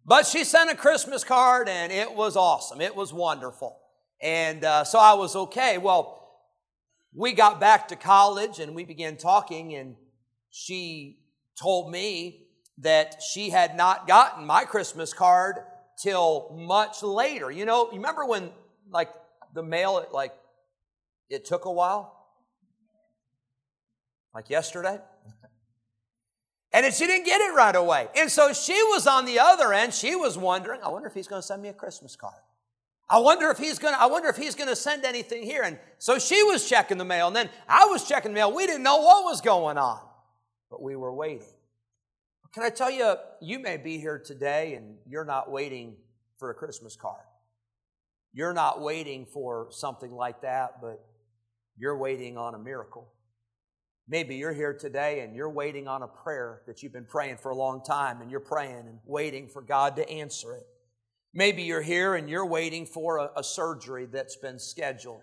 But 0.07 0.26
she 0.26 0.45
sent 0.45 0.71
a 0.71 0.75
Christmas 0.75 1.25
card 1.25 1.69
and 1.69 1.93
it 1.93 2.14
was 2.14 2.37
awesome. 2.37 2.81
It 2.81 2.95
was 2.95 3.12
wonderful. 3.12 3.78
And 4.21 4.64
uh, 4.64 4.85
so 4.85 4.99
I 4.99 5.14
was 5.14 5.37
okay. 5.37 5.78
Well, 5.78 6.21
we 7.14 7.33
got 7.33 7.61
back 7.61 7.88
to 7.88 7.97
college 7.97 8.59
and 8.59 8.75
we 8.75 8.85
began 8.85 9.16
talking, 9.16 9.75
and 9.75 9.95
she 10.50 11.21
told 11.61 11.90
me 11.90 12.47
that 12.78 13.23
she 13.23 13.50
had 13.50 13.76
not 13.76 14.09
gotten 14.09 14.45
my 14.45 14.64
Christmas 14.64 15.12
card 15.12 15.57
till 16.02 16.57
much 16.59 17.02
later. 17.02 17.50
You 17.50 17.66
know, 17.66 17.87
you 17.93 17.99
remember 17.99 18.25
when, 18.25 18.50
like, 18.90 19.11
the 19.54 19.62
mail, 19.62 20.04
like, 20.12 20.33
it 21.28 21.45
took 21.45 21.64
a 21.64 21.73
while? 21.73 22.14
like 24.35 24.50
yesterday. 24.50 24.99
And 26.73 26.93
she 26.93 27.07
didn't 27.07 27.25
get 27.25 27.40
it 27.40 27.54
right 27.54 27.76
away. 27.76 28.09
And 28.16 28.28
so 28.28 28.52
she 28.52 28.73
was 28.73 29.07
on 29.07 29.26
the 29.26 29.38
other 29.38 29.73
end. 29.73 29.95
She 29.95 30.16
was 30.16 30.37
wondering, 30.37 30.81
I 30.83 30.88
wonder 30.88 31.07
if 31.07 31.14
he's 31.14 31.28
going 31.28 31.40
to 31.40 31.47
send 31.47 31.62
me 31.62 31.69
a 31.69 31.73
Christmas 31.73 32.16
card. 32.16 32.35
I 33.09 33.19
wonder 33.19 33.49
if 33.50 33.59
he's 33.59 33.78
going 33.78 33.95
to, 33.95 34.00
I 34.00 34.07
wonder 34.07 34.28
if 34.28 34.37
he's 34.37 34.57
going 34.57 34.69
to 34.69 34.75
send 34.75 35.04
anything 35.04 35.45
here. 35.45 35.62
And 35.62 35.78
so 35.99 36.19
she 36.19 36.43
was 36.43 36.69
checking 36.69 36.99
the 36.99 37.04
mail 37.04 37.28
and 37.28 37.37
then 37.37 37.49
I 37.69 37.87
was 37.87 38.09
checking 38.09 38.33
the 38.33 38.35
mail. 38.35 38.52
We 38.52 38.66
didn't 38.66 38.83
know 38.83 38.97
what 38.97 39.25
was 39.25 39.40
going 39.40 39.78
on, 39.78 40.00
but 40.69 40.83
we 40.83 40.97
were 40.97 41.14
waiting. 41.14 41.47
Can 42.52 42.64
I 42.64 42.71
tell 42.71 42.90
you, 42.90 43.14
you 43.40 43.61
may 43.61 43.76
be 43.76 43.99
here 43.99 44.19
today 44.19 44.75
and 44.75 44.97
you're 45.07 45.25
not 45.25 45.50
waiting 45.50 45.97
for 46.38 46.50
a 46.50 46.54
Christmas 46.54 46.97
card. 46.97 47.23
You're 48.33 48.52
not 48.52 48.81
waiting 48.81 49.26
for 49.26 49.69
something 49.71 50.11
like 50.11 50.40
that, 50.43 50.81
but 50.81 51.04
you're 51.76 51.97
waiting 51.97 52.37
on 52.37 52.54
a 52.54 52.59
miracle. 52.59 53.12
Maybe 54.07 54.37
you're 54.37 54.52
here 54.52 54.75
today 54.75 55.21
and 55.21 55.35
you're 55.35 55.50
waiting 55.50 55.88
on 55.88 56.02
a 56.02 56.09
prayer 56.09 56.61
that 56.66 56.83
you've 56.83 56.93
been 56.93 57.07
praying 57.07 57.38
for 57.38 57.50
a 57.50 57.57
long 57.57 57.83
time 57.83 58.21
and 58.21 58.31
you're 58.31 58.40
praying 58.40 58.87
and 58.87 58.99
waiting 59.07 59.49
for 59.49 59.62
God 59.62 59.97
to 59.97 60.09
answer 60.09 60.54
it. 60.54 60.66
Maybe 61.33 61.62
you're 61.62 61.83
here 61.83 62.14
and 62.14 62.28
you're 62.28 62.47
waiting 62.47 62.87
for 62.87 63.19
a, 63.19 63.31
a 63.37 63.43
surgery 63.43 64.07
that's 64.07 64.37
been 64.37 64.59
scheduled 64.59 65.23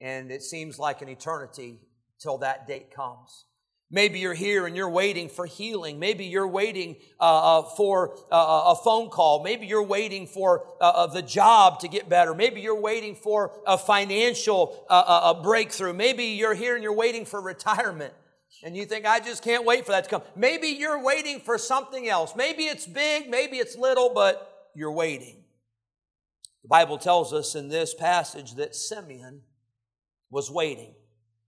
and 0.00 0.30
it 0.30 0.42
seems 0.42 0.78
like 0.78 1.02
an 1.02 1.08
eternity 1.08 1.80
till 2.18 2.38
that 2.38 2.66
date 2.66 2.94
comes. 2.94 3.46
Maybe 3.88 4.18
you're 4.18 4.34
here 4.34 4.66
and 4.66 4.74
you're 4.74 4.90
waiting 4.90 5.28
for 5.28 5.46
healing. 5.46 6.00
Maybe 6.00 6.24
you're 6.24 6.48
waiting 6.48 6.96
uh, 7.20 7.60
uh 7.60 7.62
for 7.76 8.18
uh, 8.32 8.72
a 8.72 8.76
phone 8.82 9.10
call. 9.10 9.44
Maybe 9.44 9.66
you're 9.66 9.82
waiting 9.82 10.26
for 10.26 10.66
uh, 10.80 10.84
uh 10.84 11.06
the 11.06 11.22
job 11.22 11.80
to 11.80 11.88
get 11.88 12.08
better. 12.08 12.34
Maybe 12.34 12.60
you're 12.60 12.80
waiting 12.80 13.14
for 13.14 13.52
a 13.64 13.78
financial 13.78 14.84
uh, 14.90 15.34
a 15.34 15.40
breakthrough. 15.40 15.92
Maybe 15.92 16.24
you're 16.24 16.54
here 16.54 16.74
and 16.74 16.82
you're 16.82 16.92
waiting 16.96 17.24
for 17.24 17.40
retirement. 17.40 18.12
And 18.64 18.76
you 18.76 18.86
think, 18.86 19.06
I 19.06 19.20
just 19.20 19.44
can't 19.44 19.64
wait 19.64 19.84
for 19.84 19.92
that 19.92 20.04
to 20.04 20.10
come. 20.10 20.22
Maybe 20.34 20.68
you're 20.68 21.00
waiting 21.02 21.40
for 21.40 21.56
something 21.58 22.08
else. 22.08 22.34
Maybe 22.34 22.64
it's 22.64 22.86
big, 22.86 23.28
maybe 23.28 23.58
it's 23.58 23.76
little, 23.76 24.12
but 24.12 24.70
you're 24.74 24.92
waiting. 24.92 25.44
The 26.62 26.68
Bible 26.68 26.98
tells 26.98 27.32
us 27.32 27.54
in 27.54 27.68
this 27.68 27.94
passage 27.94 28.54
that 28.54 28.74
Simeon 28.74 29.42
was 30.30 30.50
waiting. 30.50 30.95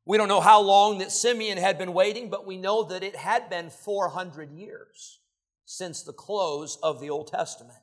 We 0.08 0.16
don't 0.16 0.28
know 0.28 0.40
how 0.40 0.62
long 0.62 0.98
that 0.98 1.12
Simeon 1.12 1.58
had 1.58 1.76
been 1.76 1.92
waiting, 1.92 2.30
but 2.30 2.46
we 2.46 2.56
know 2.56 2.82
that 2.84 3.02
it 3.02 3.14
had 3.14 3.50
been 3.50 3.68
400 3.68 4.50
years 4.50 5.18
since 5.66 6.02
the 6.02 6.14
close 6.14 6.78
of 6.82 6.98
the 6.98 7.10
Old 7.10 7.26
Testament. 7.26 7.78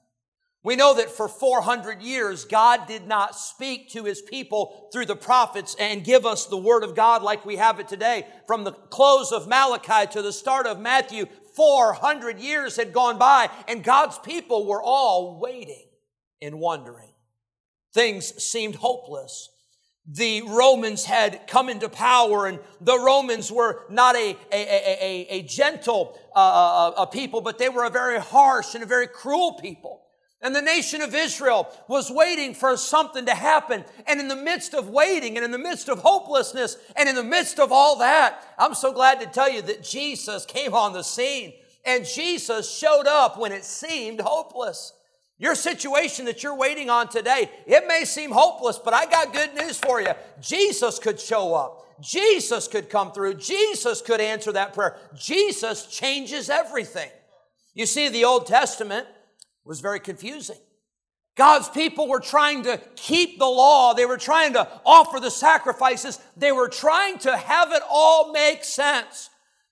We 0.63 0.75
know 0.75 0.95
that 0.95 1.11
for 1.11 1.27
400 1.27 2.01
years, 2.01 2.43
God 2.43 2.87
did 2.87 3.05
not 3.05 3.35
speak 3.35 3.91
to 3.91 4.05
his 4.05 4.23
people 4.23 4.89
through 4.91 5.05
the 5.05 5.15
prophets 5.15 5.75
and 5.79 6.03
give 6.03 6.25
us 6.25 6.47
the 6.47 6.57
word 6.57 6.83
of 6.83 6.95
God 6.95 7.21
like 7.21 7.45
we 7.45 7.57
have 7.57 7.79
it 7.79 7.87
today. 7.87 8.25
From 8.47 8.63
the 8.63 8.71
close 8.71 9.31
of 9.31 9.47
Malachi 9.47 10.11
to 10.13 10.23
the 10.23 10.33
start 10.33 10.65
of 10.65 10.79
Matthew, 10.79 11.27
400 11.53 12.39
years 12.39 12.75
had 12.75 12.91
gone 12.91 13.19
by 13.19 13.51
and 13.67 13.83
God's 13.83 14.17
people 14.17 14.65
were 14.65 14.81
all 14.81 15.39
waiting 15.39 15.85
and 16.41 16.59
wondering. 16.59 17.13
Things 17.93 18.43
seemed 18.43 18.73
hopeless 18.73 19.49
the 20.07 20.43
Romans 20.43 21.03
had 21.05 21.47
come 21.47 21.67
into 21.67 21.89
power 21.89 22.45
and 22.45 22.59
the 22.79 22.99
Romans 22.99 23.51
were 23.51 23.83
not 23.89 24.15
a, 24.15 24.37
a, 24.51 24.57
a, 25.01 25.27
a 25.29 25.41
gentle 25.43 26.19
uh, 26.35 26.39
uh, 26.89 27.03
a 27.03 27.07
people, 27.07 27.41
but 27.41 27.57
they 27.57 27.69
were 27.69 27.85
a 27.85 27.89
very 27.89 28.19
harsh 28.19 28.75
and 28.75 28.83
a 28.83 28.87
very 28.87 29.07
cruel 29.07 29.53
people. 29.53 30.01
And 30.41 30.55
the 30.55 30.61
nation 30.61 31.01
of 31.01 31.15
Israel 31.15 31.67
was 31.87 32.11
waiting 32.11 32.53
for 32.53 32.77
something 32.77 33.25
to 33.25 33.33
happen. 33.33 33.83
And 34.05 34.19
in 34.19 34.27
the 34.27 34.35
midst 34.35 34.75
of 34.75 34.89
waiting 34.89 35.37
and 35.37 35.45
in 35.45 35.49
the 35.49 35.57
midst 35.57 35.89
of 35.89 35.99
hopelessness 35.99 36.77
and 36.95 37.09
in 37.09 37.15
the 37.15 37.23
midst 37.23 37.59
of 37.59 37.71
all 37.71 37.97
that, 37.97 38.43
I'm 38.59 38.75
so 38.75 38.93
glad 38.93 39.19
to 39.21 39.25
tell 39.25 39.49
you 39.49 39.63
that 39.63 39.83
Jesus 39.83 40.45
came 40.45 40.75
on 40.75 40.93
the 40.93 41.03
scene 41.03 41.53
and 41.83 42.05
Jesus 42.05 42.71
showed 42.71 43.07
up 43.07 43.39
when 43.39 43.51
it 43.51 43.65
seemed 43.65 44.21
hopeless. 44.21 44.93
Your 45.37 45.55
situation 45.55 46.25
that 46.25 46.43
you're 46.43 46.55
waiting 46.55 46.89
on 46.89 47.09
today, 47.09 47.49
it 47.67 47.87
may 47.87 48.05
seem 48.05 48.31
hopeless, 48.31 48.79
but 48.79 48.93
I 48.93 49.05
got 49.05 49.33
good 49.33 49.53
news 49.53 49.77
for 49.77 49.99
you. 50.01 50.11
Jesus 50.41 50.97
could 50.97 51.19
show 51.19 51.53
up. 51.53 51.85
Jesus 52.01 52.67
could 52.67 52.89
come 52.89 53.11
through. 53.11 53.35
Jesus 53.35 54.01
could 54.01 54.21
answer 54.21 54.51
that 54.53 54.73
prayer. 54.73 54.97
Jesus 55.17 55.87
changes 55.87 56.49
everything. 56.49 57.09
You 57.73 57.85
see, 57.85 58.09
the 58.09 58.25
Old 58.25 58.47
Testament 58.47 59.07
was 59.65 59.81
very 59.81 59.99
confusing. 59.99 60.57
God's 61.35 61.67
people 61.67 62.07
were 62.07 62.21
trying 62.21 62.63
to 62.63 62.79
keep 62.95 63.39
the 63.39 63.45
law. 63.45 63.93
They 63.93 64.05
were 64.05 64.17
trying 64.17 64.53
to 64.53 64.67
offer 64.85 65.19
the 65.19 65.31
sacrifices. 65.31 66.19
They 66.37 66.53
were 66.53 66.69
trying 66.69 67.17
to 67.19 67.35
have 67.35 67.73
it 67.73 67.81
all 67.89 68.31
make 68.31 68.63
sense. 68.63 69.29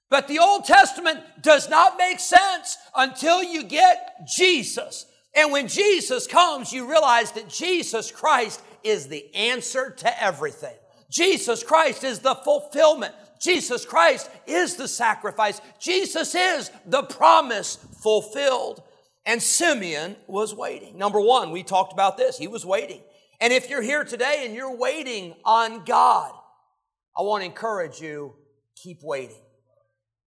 But 0.10 0.28
the 0.28 0.40
Old 0.40 0.66
Testament 0.66 1.22
does 1.42 1.70
not 1.70 1.98
make 1.98 2.20
sense 2.20 2.78
until 2.96 3.42
you 3.42 3.64
get 3.64 4.28
Jesus. 4.28 5.06
And 5.36 5.52
when 5.52 5.68
Jesus 5.68 6.28
comes, 6.28 6.72
you 6.72 6.90
realize 6.90 7.32
that 7.32 7.50
Jesus 7.50 8.12
Christ 8.12 8.62
is 8.84 9.08
the 9.08 9.34
answer 9.34 9.90
to 9.90 10.24
everything. 10.24 10.76
Jesus 11.10 11.64
Christ 11.64 12.04
is 12.04 12.20
the 12.20 12.36
fulfillment. 12.36 13.14
Jesus 13.40 13.86
Christ 13.86 14.30
is 14.48 14.76
the 14.76 14.88
sacrifice. 14.88 15.60
Jesus 15.80 16.34
is 16.36 16.72
the 16.86 17.04
promise 17.04 17.78
fulfilled. 18.02 18.84
And 19.26 19.42
Simeon 19.42 20.16
was 20.28 20.54
waiting. 20.54 20.98
Number 20.98 21.20
one, 21.20 21.52
we 21.52 21.64
talked 21.64 21.94
about 21.94 22.18
this. 22.18 22.38
He 22.38 22.48
was 22.48 22.66
waiting. 22.66 23.02
And 23.40 23.52
if 23.52 23.70
you're 23.70 23.82
here 23.82 24.04
today 24.04 24.44
and 24.46 24.54
you're 24.54 24.76
waiting 24.76 25.36
on 25.46 25.84
God, 25.86 26.32
I 27.18 27.22
want 27.22 27.42
to 27.42 27.46
encourage 27.46 28.00
you, 28.02 28.34
keep 28.76 29.00
waiting. 29.02 29.42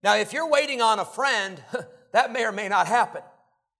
Now, 0.02 0.16
if 0.16 0.32
you're 0.32 0.48
waiting 0.50 0.80
on 0.80 0.98
a 0.98 1.04
friend, 1.04 1.62
that 2.12 2.32
may 2.32 2.44
or 2.44 2.52
may 2.52 2.68
not 2.68 2.86
happen. 2.86 3.22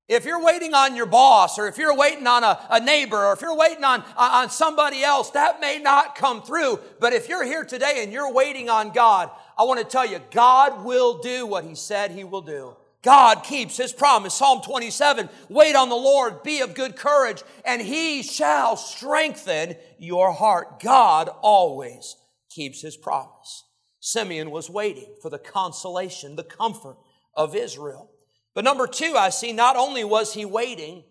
If 0.08 0.24
you're 0.24 0.42
waiting 0.42 0.72
on 0.72 0.94
your 0.94 1.06
boss, 1.06 1.58
or 1.58 1.66
if 1.66 1.78
you're 1.78 1.96
waiting 1.96 2.28
on 2.28 2.44
a, 2.44 2.60
a 2.70 2.80
neighbor, 2.80 3.26
or 3.26 3.32
if 3.32 3.40
you're 3.40 3.56
waiting 3.56 3.82
on, 3.82 4.04
on 4.16 4.50
somebody 4.50 5.02
else, 5.02 5.30
that 5.30 5.60
may 5.60 5.80
not 5.80 6.14
come 6.14 6.42
through. 6.42 6.78
But 7.00 7.12
if 7.12 7.28
you're 7.28 7.44
here 7.44 7.64
today 7.64 8.00
and 8.04 8.12
you're 8.12 8.32
waiting 8.32 8.70
on 8.70 8.90
God, 8.90 9.30
I 9.58 9.64
want 9.64 9.80
to 9.80 9.84
tell 9.84 10.06
you, 10.06 10.20
God 10.30 10.84
will 10.84 11.18
do 11.18 11.44
what 11.44 11.64
He 11.64 11.74
said 11.74 12.12
He 12.12 12.22
will 12.22 12.42
do. 12.42 12.76
God 13.02 13.42
keeps 13.42 13.76
His 13.76 13.92
promise. 13.92 14.34
Psalm 14.34 14.60
27, 14.62 15.28
wait 15.48 15.74
on 15.74 15.88
the 15.88 15.96
Lord, 15.96 16.44
be 16.44 16.60
of 16.60 16.74
good 16.74 16.94
courage, 16.94 17.42
and 17.64 17.82
He 17.82 18.22
shall 18.22 18.76
strengthen 18.76 19.74
your 19.98 20.32
heart. 20.32 20.80
God 20.80 21.28
always 21.42 22.14
keeps 22.48 22.80
His 22.80 22.96
promise. 22.96 23.64
Simeon 23.98 24.52
was 24.52 24.70
waiting 24.70 25.16
for 25.20 25.30
the 25.30 25.38
consolation, 25.38 26.36
the 26.36 26.44
comfort 26.44 26.96
of 27.34 27.56
Israel. 27.56 28.12
But 28.56 28.64
number 28.64 28.86
two, 28.86 29.16
I 29.18 29.28
see 29.28 29.52
not 29.52 29.76
only 29.76 30.02
was 30.02 30.32
he 30.32 30.46
waiting, 30.46 31.04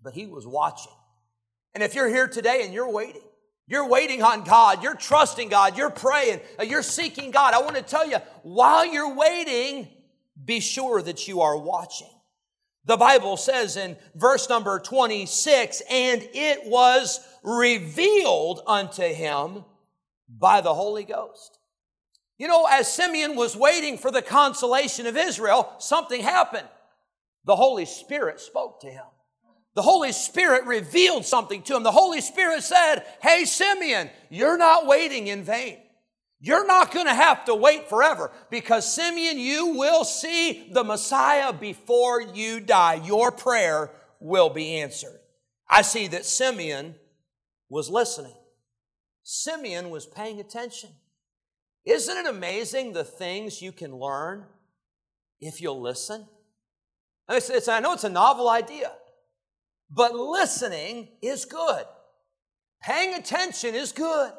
but 0.00 0.14
he 0.14 0.26
was 0.26 0.46
watching. 0.46 0.92
And 1.74 1.82
if 1.82 1.96
you're 1.96 2.08
here 2.08 2.28
today 2.28 2.62
and 2.64 2.72
you're 2.72 2.88
waiting, 2.88 3.24
you're 3.66 3.88
waiting 3.88 4.22
on 4.22 4.44
God, 4.44 4.80
you're 4.80 4.94
trusting 4.94 5.48
God, 5.48 5.76
you're 5.76 5.90
praying, 5.90 6.40
uh, 6.60 6.62
you're 6.62 6.84
seeking 6.84 7.32
God, 7.32 7.54
I 7.54 7.60
want 7.60 7.74
to 7.74 7.82
tell 7.82 8.08
you, 8.08 8.18
while 8.44 8.86
you're 8.86 9.16
waiting, 9.16 9.88
be 10.44 10.60
sure 10.60 11.02
that 11.02 11.26
you 11.26 11.40
are 11.40 11.58
watching. 11.58 12.06
The 12.84 12.96
Bible 12.96 13.36
says 13.36 13.76
in 13.76 13.96
verse 14.14 14.48
number 14.48 14.78
26, 14.78 15.82
and 15.90 16.22
it 16.34 16.66
was 16.66 17.18
revealed 17.42 18.60
unto 18.64 19.02
him 19.02 19.64
by 20.28 20.60
the 20.60 20.72
Holy 20.72 21.02
Ghost. 21.02 21.58
You 22.38 22.48
know, 22.48 22.66
as 22.68 22.92
Simeon 22.92 23.36
was 23.36 23.56
waiting 23.56 23.96
for 23.96 24.10
the 24.10 24.22
consolation 24.22 25.06
of 25.06 25.16
Israel, 25.16 25.72
something 25.78 26.20
happened. 26.20 26.68
The 27.44 27.56
Holy 27.56 27.84
Spirit 27.84 28.40
spoke 28.40 28.80
to 28.80 28.88
him. 28.88 29.04
The 29.74 29.82
Holy 29.82 30.12
Spirit 30.12 30.64
revealed 30.64 31.24
something 31.24 31.62
to 31.62 31.76
him. 31.76 31.82
The 31.82 31.90
Holy 31.90 32.20
Spirit 32.20 32.62
said, 32.62 33.04
Hey, 33.20 33.44
Simeon, 33.44 34.08
you're 34.30 34.58
not 34.58 34.86
waiting 34.86 35.26
in 35.26 35.42
vain. 35.42 35.78
You're 36.40 36.66
not 36.66 36.92
going 36.92 37.06
to 37.06 37.14
have 37.14 37.46
to 37.46 37.54
wait 37.54 37.88
forever 37.88 38.30
because 38.50 38.92
Simeon, 38.92 39.38
you 39.38 39.68
will 39.68 40.04
see 40.04 40.68
the 40.72 40.84
Messiah 40.84 41.52
before 41.52 42.20
you 42.20 42.60
die. 42.60 43.00
Your 43.04 43.32
prayer 43.32 43.90
will 44.20 44.50
be 44.50 44.76
answered. 44.76 45.18
I 45.68 45.82
see 45.82 46.06
that 46.08 46.26
Simeon 46.26 46.96
was 47.68 47.88
listening. 47.88 48.36
Simeon 49.22 49.90
was 49.90 50.06
paying 50.06 50.38
attention. 50.38 50.90
Isn't 51.84 52.16
it 52.16 52.26
amazing 52.26 52.92
the 52.92 53.04
things 53.04 53.60
you 53.60 53.72
can 53.72 53.94
learn 53.94 54.44
if 55.40 55.60
you'll 55.60 55.80
listen? 55.80 56.26
It's, 57.28 57.50
it's, 57.50 57.68
I 57.68 57.80
know 57.80 57.92
it's 57.92 58.04
a 58.04 58.10
novel 58.10 58.48
idea, 58.48 58.90
but 59.90 60.14
listening 60.14 61.08
is 61.22 61.44
good. 61.44 61.84
Paying 62.82 63.14
attention 63.14 63.74
is 63.74 63.92
good. 63.92 64.32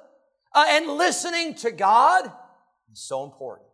Uh, 0.54 0.66
and 0.70 0.88
listening 0.88 1.56
to 1.56 1.72
God 1.72 2.32
is 2.92 3.00
so 3.00 3.24
important. 3.24 3.68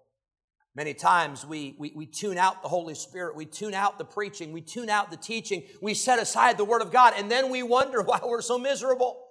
Many 0.73 0.93
times 0.93 1.45
we, 1.45 1.75
we, 1.77 1.91
we 1.93 2.05
tune 2.05 2.37
out 2.37 2.63
the 2.63 2.69
Holy 2.69 2.95
Spirit, 2.95 3.35
we 3.35 3.45
tune 3.45 3.73
out 3.73 3.97
the 3.97 4.05
preaching, 4.05 4.53
we 4.53 4.61
tune 4.61 4.89
out 4.89 5.11
the 5.11 5.17
teaching, 5.17 5.63
we 5.81 5.93
set 5.93 6.17
aside 6.17 6.57
the 6.57 6.63
Word 6.63 6.81
of 6.81 6.91
God, 6.91 7.13
and 7.17 7.29
then 7.29 7.49
we 7.49 7.61
wonder 7.61 8.01
why 8.05 8.19
we're 8.23 8.41
so 8.41 8.57
miserable. 8.57 9.21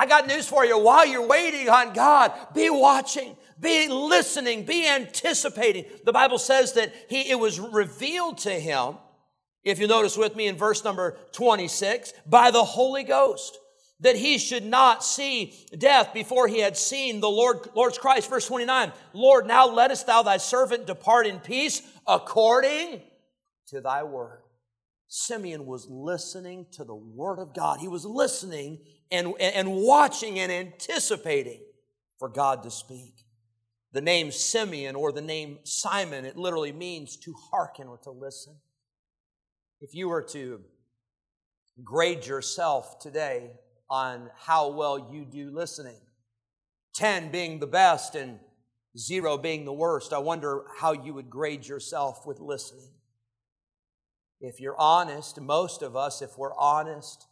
I 0.00 0.06
got 0.06 0.26
news 0.26 0.48
for 0.48 0.64
you. 0.64 0.78
While 0.78 1.04
you're 1.04 1.26
waiting 1.26 1.68
on 1.68 1.92
God, 1.92 2.32
be 2.54 2.70
watching, 2.70 3.36
be 3.60 3.86
listening, 3.86 4.64
be 4.64 4.88
anticipating. 4.88 5.84
The 6.06 6.12
Bible 6.12 6.38
says 6.38 6.72
that 6.72 6.90
he, 7.10 7.30
it 7.30 7.38
was 7.38 7.60
revealed 7.60 8.38
to 8.38 8.50
him, 8.50 8.94
if 9.62 9.78
you 9.78 9.86
notice 9.86 10.16
with 10.16 10.34
me 10.34 10.46
in 10.46 10.56
verse 10.56 10.82
number 10.84 11.18
26, 11.32 12.14
by 12.24 12.50
the 12.50 12.64
Holy 12.64 13.02
Ghost, 13.02 13.58
that 14.00 14.16
he 14.16 14.38
should 14.38 14.64
not 14.64 15.04
see 15.04 15.54
death 15.76 16.14
before 16.14 16.48
he 16.48 16.60
had 16.60 16.78
seen 16.78 17.20
the 17.20 17.28
Lord, 17.28 17.68
Lord's 17.74 17.98
Christ. 17.98 18.30
Verse 18.30 18.46
29, 18.46 18.92
Lord, 19.12 19.46
now 19.46 19.68
lettest 19.68 20.06
thou 20.06 20.22
thy 20.22 20.38
servant 20.38 20.86
depart 20.86 21.26
in 21.26 21.40
peace 21.40 21.82
according 22.06 23.02
to 23.66 23.82
thy 23.82 24.02
word. 24.02 24.40
Simeon 25.08 25.66
was 25.66 25.86
listening 25.90 26.64
to 26.72 26.84
the 26.84 26.94
word 26.94 27.38
of 27.38 27.52
God. 27.52 27.80
He 27.80 27.88
was 27.88 28.06
listening 28.06 28.78
and, 29.10 29.34
and 29.40 29.72
watching 29.72 30.38
and 30.38 30.50
anticipating 30.52 31.60
for 32.18 32.28
God 32.28 32.62
to 32.62 32.70
speak. 32.70 33.24
The 33.92 34.00
name 34.00 34.30
Simeon 34.30 34.94
or 34.94 35.10
the 35.10 35.20
name 35.20 35.58
Simon, 35.64 36.24
it 36.24 36.36
literally 36.36 36.72
means 36.72 37.16
to 37.18 37.34
hearken 37.50 37.88
or 37.88 37.98
to 38.04 38.10
listen. 38.10 38.54
If 39.80 39.94
you 39.94 40.08
were 40.08 40.22
to 40.22 40.60
grade 41.82 42.26
yourself 42.26 43.00
today 43.00 43.50
on 43.88 44.30
how 44.36 44.68
well 44.68 45.10
you 45.12 45.24
do 45.24 45.50
listening, 45.50 46.00
10 46.94 47.30
being 47.30 47.58
the 47.58 47.66
best 47.66 48.14
and 48.14 48.38
zero 48.96 49.38
being 49.38 49.64
the 49.64 49.72
worst, 49.72 50.12
I 50.12 50.18
wonder 50.18 50.64
how 50.78 50.92
you 50.92 51.14
would 51.14 51.30
grade 51.30 51.66
yourself 51.66 52.26
with 52.26 52.38
listening. 52.38 52.90
If 54.40 54.60
you're 54.60 54.78
honest, 54.78 55.40
most 55.40 55.82
of 55.82 55.96
us, 55.96 56.22
if 56.22 56.38
we're 56.38 56.56
honest, 56.56 57.26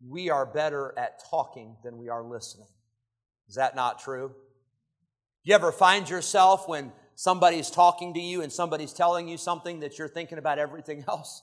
we 0.00 0.30
are 0.30 0.46
better 0.46 0.94
at 0.96 1.22
talking 1.30 1.76
than 1.82 1.98
we 1.98 2.08
are 2.08 2.22
listening. 2.22 2.66
Is 3.48 3.56
that 3.56 3.76
not 3.76 3.98
true? 3.98 4.34
You 5.42 5.54
ever 5.54 5.72
find 5.72 6.08
yourself 6.08 6.68
when 6.68 6.92
somebody's 7.14 7.70
talking 7.70 8.14
to 8.14 8.20
you 8.20 8.42
and 8.42 8.52
somebody's 8.52 8.92
telling 8.92 9.28
you 9.28 9.36
something 9.36 9.80
that 9.80 9.98
you're 9.98 10.08
thinking 10.08 10.38
about 10.38 10.58
everything 10.58 11.04
else? 11.08 11.42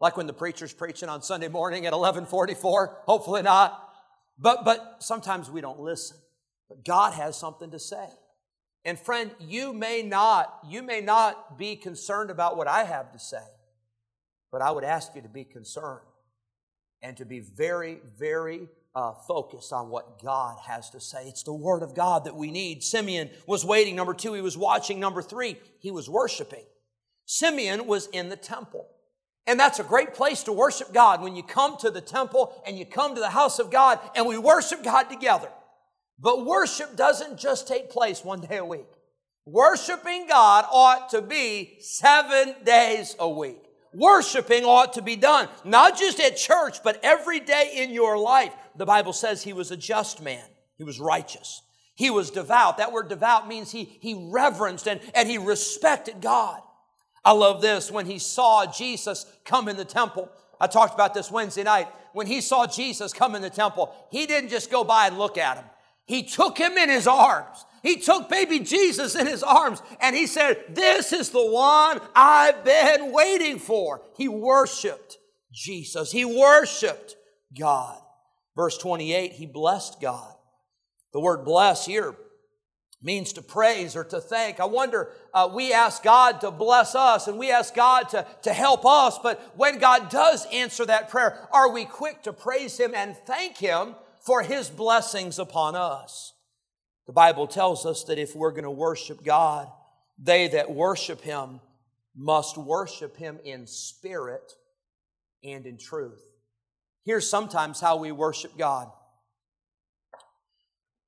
Like 0.00 0.16
when 0.16 0.26
the 0.26 0.32
preacher's 0.32 0.72
preaching 0.72 1.08
on 1.08 1.22
Sunday 1.22 1.48
morning 1.48 1.86
at 1.86 1.92
1144? 1.92 3.02
Hopefully 3.04 3.42
not. 3.42 3.88
But, 4.38 4.64
but 4.64 4.96
sometimes 5.00 5.50
we 5.50 5.60
don't 5.60 5.80
listen. 5.80 6.16
But 6.68 6.84
God 6.84 7.12
has 7.12 7.36
something 7.36 7.70
to 7.72 7.78
say. 7.78 8.06
And 8.84 8.98
friend, 8.98 9.30
you 9.38 9.74
may 9.74 10.02
not, 10.02 10.58
you 10.66 10.82
may 10.82 11.02
not 11.02 11.58
be 11.58 11.76
concerned 11.76 12.30
about 12.30 12.56
what 12.56 12.66
I 12.66 12.84
have 12.84 13.12
to 13.12 13.18
say, 13.18 13.44
but 14.50 14.62
I 14.62 14.70
would 14.70 14.84
ask 14.84 15.14
you 15.14 15.20
to 15.20 15.28
be 15.28 15.44
concerned 15.44 16.00
and 17.02 17.16
to 17.16 17.24
be 17.24 17.40
very, 17.40 18.00
very 18.18 18.68
uh, 18.94 19.12
focused 19.26 19.72
on 19.72 19.88
what 19.88 20.22
God 20.22 20.58
has 20.66 20.90
to 20.90 21.00
say. 21.00 21.26
It's 21.26 21.42
the 21.42 21.52
Word 21.52 21.82
of 21.82 21.94
God 21.94 22.24
that 22.24 22.34
we 22.34 22.50
need. 22.50 22.82
Simeon 22.82 23.30
was 23.46 23.64
waiting. 23.64 23.96
Number 23.96 24.14
two, 24.14 24.34
he 24.34 24.42
was 24.42 24.56
watching. 24.56 24.98
Number 24.98 25.22
three, 25.22 25.56
he 25.78 25.90
was 25.90 26.08
worshiping. 26.08 26.64
Simeon 27.24 27.86
was 27.86 28.08
in 28.08 28.28
the 28.28 28.36
temple. 28.36 28.88
And 29.46 29.58
that's 29.58 29.78
a 29.78 29.84
great 29.84 30.14
place 30.14 30.42
to 30.44 30.52
worship 30.52 30.92
God 30.92 31.22
when 31.22 31.34
you 31.34 31.42
come 31.42 31.76
to 31.78 31.90
the 31.90 32.00
temple 32.00 32.62
and 32.66 32.78
you 32.78 32.84
come 32.84 33.14
to 33.14 33.20
the 33.20 33.30
house 33.30 33.58
of 33.58 33.70
God 33.70 33.98
and 34.14 34.26
we 34.26 34.38
worship 34.38 34.84
God 34.84 35.04
together. 35.04 35.48
But 36.18 36.44
worship 36.44 36.96
doesn't 36.96 37.38
just 37.38 37.66
take 37.66 37.90
place 37.90 38.24
one 38.24 38.40
day 38.42 38.58
a 38.58 38.64
week. 38.64 38.86
Worshiping 39.46 40.26
God 40.28 40.66
ought 40.70 41.08
to 41.10 41.22
be 41.22 41.78
seven 41.80 42.54
days 42.64 43.16
a 43.18 43.28
week. 43.28 43.62
Worshiping 43.92 44.64
ought 44.64 44.92
to 44.92 45.02
be 45.02 45.16
done, 45.16 45.48
not 45.64 45.98
just 45.98 46.20
at 46.20 46.36
church, 46.36 46.82
but 46.82 47.00
every 47.02 47.40
day 47.40 47.72
in 47.76 47.90
your 47.90 48.16
life. 48.16 48.54
The 48.76 48.86
Bible 48.86 49.12
says 49.12 49.42
he 49.42 49.52
was 49.52 49.70
a 49.70 49.76
just 49.76 50.22
man. 50.22 50.44
He 50.78 50.84
was 50.84 51.00
righteous. 51.00 51.62
He 51.96 52.08
was 52.08 52.30
devout. 52.30 52.78
That 52.78 52.92
word 52.92 53.08
devout 53.08 53.48
means 53.48 53.72
he, 53.72 53.84
he 54.00 54.28
reverenced 54.30 54.88
and, 54.88 55.00
and 55.14 55.28
he 55.28 55.38
respected 55.38 56.20
God. 56.20 56.60
I 57.24 57.32
love 57.32 57.60
this 57.60 57.90
when 57.90 58.06
he 58.06 58.18
saw 58.18 58.64
Jesus 58.64 59.26
come 59.44 59.68
in 59.68 59.76
the 59.76 59.84
temple. 59.84 60.30
I 60.60 60.66
talked 60.66 60.94
about 60.94 61.12
this 61.12 61.30
Wednesday 61.30 61.64
night. 61.64 61.88
When 62.12 62.26
he 62.26 62.40
saw 62.40 62.66
Jesus 62.66 63.12
come 63.12 63.34
in 63.34 63.42
the 63.42 63.50
temple, 63.50 63.94
he 64.10 64.26
didn't 64.26 64.50
just 64.50 64.70
go 64.70 64.84
by 64.84 65.08
and 65.08 65.18
look 65.18 65.36
at 65.36 65.58
him. 65.58 65.64
He 66.10 66.24
took 66.24 66.58
him 66.58 66.76
in 66.76 66.88
his 66.88 67.06
arms. 67.06 67.64
He 67.84 67.98
took 67.98 68.28
baby 68.28 68.58
Jesus 68.58 69.14
in 69.14 69.28
his 69.28 69.44
arms 69.44 69.80
and 70.00 70.16
he 70.16 70.26
said, 70.26 70.56
This 70.70 71.12
is 71.12 71.28
the 71.28 71.46
one 71.46 72.00
I've 72.16 72.64
been 72.64 73.12
waiting 73.12 73.60
for. 73.60 74.02
He 74.16 74.26
worshiped 74.26 75.18
Jesus. 75.52 76.10
He 76.10 76.24
worshiped 76.24 77.14
God. 77.56 77.96
Verse 78.56 78.76
28, 78.76 79.34
he 79.34 79.46
blessed 79.46 80.00
God. 80.00 80.34
The 81.12 81.20
word 81.20 81.44
bless 81.44 81.86
here 81.86 82.16
means 83.00 83.32
to 83.34 83.42
praise 83.42 83.94
or 83.94 84.02
to 84.02 84.20
thank. 84.20 84.58
I 84.58 84.64
wonder, 84.64 85.12
uh, 85.32 85.48
we 85.54 85.72
ask 85.72 86.02
God 86.02 86.40
to 86.40 86.50
bless 86.50 86.96
us 86.96 87.28
and 87.28 87.38
we 87.38 87.52
ask 87.52 87.72
God 87.72 88.08
to, 88.08 88.26
to 88.42 88.52
help 88.52 88.84
us, 88.84 89.16
but 89.22 89.40
when 89.56 89.78
God 89.78 90.08
does 90.10 90.44
answer 90.52 90.84
that 90.86 91.08
prayer, 91.08 91.48
are 91.52 91.70
we 91.70 91.84
quick 91.84 92.24
to 92.24 92.32
praise 92.32 92.76
Him 92.78 92.96
and 92.96 93.16
thank 93.16 93.58
Him 93.58 93.94
for 94.24 94.42
His 94.42 94.68
blessings 94.68 95.38
upon 95.38 95.74
us? 95.76 96.34
The 97.06 97.12
Bible 97.12 97.46
tells 97.46 97.86
us 97.86 98.04
that 98.04 98.18
if 98.18 98.34
we're 98.36 98.52
going 98.52 98.64
to 98.64 98.70
worship 98.70 99.24
God, 99.24 99.68
they 100.18 100.48
that 100.48 100.70
worship 100.70 101.20
Him 101.22 101.60
must 102.16 102.56
worship 102.56 103.16
Him 103.16 103.38
in 103.44 103.66
spirit 103.66 104.52
and 105.42 105.66
in 105.66 105.78
truth. 105.78 106.22
Here's 107.04 107.28
sometimes 107.28 107.80
how 107.80 107.96
we 107.96 108.12
worship 108.12 108.56
God. 108.56 108.90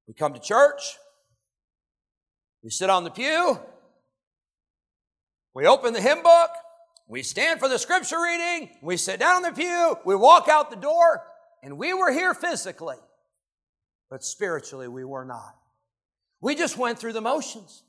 We 0.09 0.15
come 0.15 0.35
to 0.35 0.41
church, 0.41 0.83
we 2.63 2.71
sit 2.71 2.91
on 2.91 3.05
the 3.05 3.11
pew, 3.11 3.59
we 5.55 5.67
open 5.67 5.93
the 5.93 6.01
hymn 6.01 6.23
book, 6.23 6.51
we 7.07 7.23
stand 7.23 7.61
for 7.61 7.69
the 7.69 7.79
scripture 7.79 8.21
reading, 8.21 8.71
we 8.83 8.97
sit 8.97 9.21
down 9.21 9.37
on 9.37 9.43
the 9.43 9.53
pew, 9.53 9.97
we 10.05 10.17
walk 10.17 10.49
out 10.49 10.71
the 10.71 10.77
door, 10.77 11.23
and 11.63 11.79
we 11.79 11.95
were 11.95 12.11
here 12.11 12.35
physically, 12.35 12.97
but 14.11 14.25
spiritually 14.25 14.89
we 14.89 15.05
were 15.05 15.25
not. 15.25 15.57
We 16.41 16.55
just 16.55 16.77
went 16.77 16.99
through 16.99 17.13
the 17.13 17.21
motions. 17.21 17.85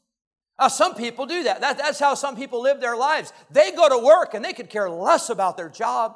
Now, 0.59 0.67
some 0.67 0.93
people 0.93 1.25
do 1.25 1.43
that. 1.43 1.61
that. 1.61 1.77
That's 1.79 1.99
how 1.99 2.13
some 2.13 2.35
people 2.35 2.61
live 2.61 2.79
their 2.79 2.95
lives. 2.95 3.33
They 3.49 3.71
go 3.71 3.89
to 3.89 3.97
work 3.97 4.35
and 4.35 4.45
they 4.45 4.53
could 4.53 4.69
care 4.69 4.89
less 4.89 5.29
about 5.29 5.57
their 5.57 5.69
job. 5.69 6.15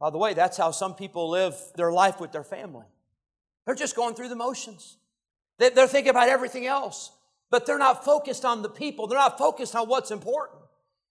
By 0.00 0.08
the 0.08 0.16
way, 0.16 0.32
that's 0.32 0.56
how 0.56 0.70
some 0.70 0.94
people 0.94 1.28
live 1.28 1.54
their 1.76 1.92
life 1.92 2.18
with 2.18 2.32
their 2.32 2.42
family. 2.42 2.86
They're 3.66 3.74
just 3.74 3.94
going 3.94 4.14
through 4.14 4.30
the 4.30 4.36
motions. 4.36 4.96
They're 5.58 5.86
thinking 5.86 6.08
about 6.08 6.30
everything 6.30 6.66
else, 6.66 7.12
but 7.50 7.66
they're 7.66 7.76
not 7.76 8.02
focused 8.02 8.46
on 8.46 8.62
the 8.62 8.70
people. 8.70 9.06
They're 9.06 9.18
not 9.18 9.36
focused 9.36 9.76
on 9.76 9.88
what's 9.88 10.10
important. 10.10 10.62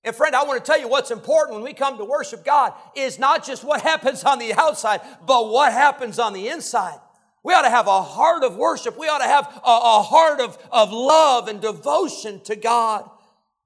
And 0.03 0.15
friend, 0.15 0.35
I 0.35 0.43
want 0.43 0.63
to 0.63 0.71
tell 0.71 0.79
you 0.79 0.88
what's 0.88 1.12
important 1.12 1.55
when 1.55 1.63
we 1.63 1.73
come 1.73 1.97
to 1.97 2.05
worship 2.05 2.45
God 2.45 2.73
is 2.95 3.19
not 3.19 3.45
just 3.45 3.63
what 3.63 3.81
happens 3.81 4.23
on 4.23 4.39
the 4.39 4.53
outside, 4.53 5.01
but 5.25 5.49
what 5.49 5.73
happens 5.73 6.19
on 6.19 6.33
the 6.33 6.47
inside. 6.47 6.99
We 7.43 7.53
ought 7.53 7.63
to 7.63 7.69
have 7.69 7.88
a 7.88 8.01
heart 8.01 8.43
of 8.43 8.55
worship. 8.55 8.97
We 8.97 9.07
ought 9.07 9.19
to 9.19 9.25
have 9.25 9.45
a, 9.45 9.69
a 9.69 10.01
heart 10.01 10.39
of, 10.39 10.57
of 10.71 10.91
love 10.91 11.47
and 11.47 11.62
devotion 11.62 12.41
to 12.45 12.55
God. 12.55 13.09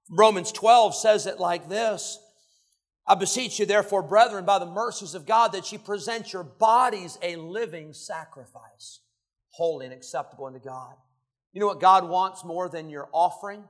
Romans 0.10 0.52
12 0.52 0.96
says 0.96 1.26
it 1.26 1.40
like 1.40 1.70
this. 1.70 2.20
I 3.06 3.16
beseech 3.16 3.60
you, 3.60 3.66
therefore, 3.66 4.02
brethren, 4.02 4.46
by 4.46 4.60
the 4.60 4.66
mercies 4.66 5.14
of 5.14 5.26
God, 5.26 5.52
that 5.52 5.72
ye 5.72 5.78
present 5.78 6.32
your 6.32 6.44
bodies 6.44 7.18
a 7.22 7.36
living 7.36 7.94
sacrifice, 7.94 9.02
holy 9.50 9.86
and 9.86 9.94
acceptable 9.94 10.46
unto 10.46 10.60
God. 10.60 10.96
You 11.52 11.60
know 11.60 11.68
what 11.68 11.82
God 11.82 12.08
wants 12.08 12.46
more 12.46 12.70
than 12.70 12.90
your 12.90 13.10
offering? 13.12 13.64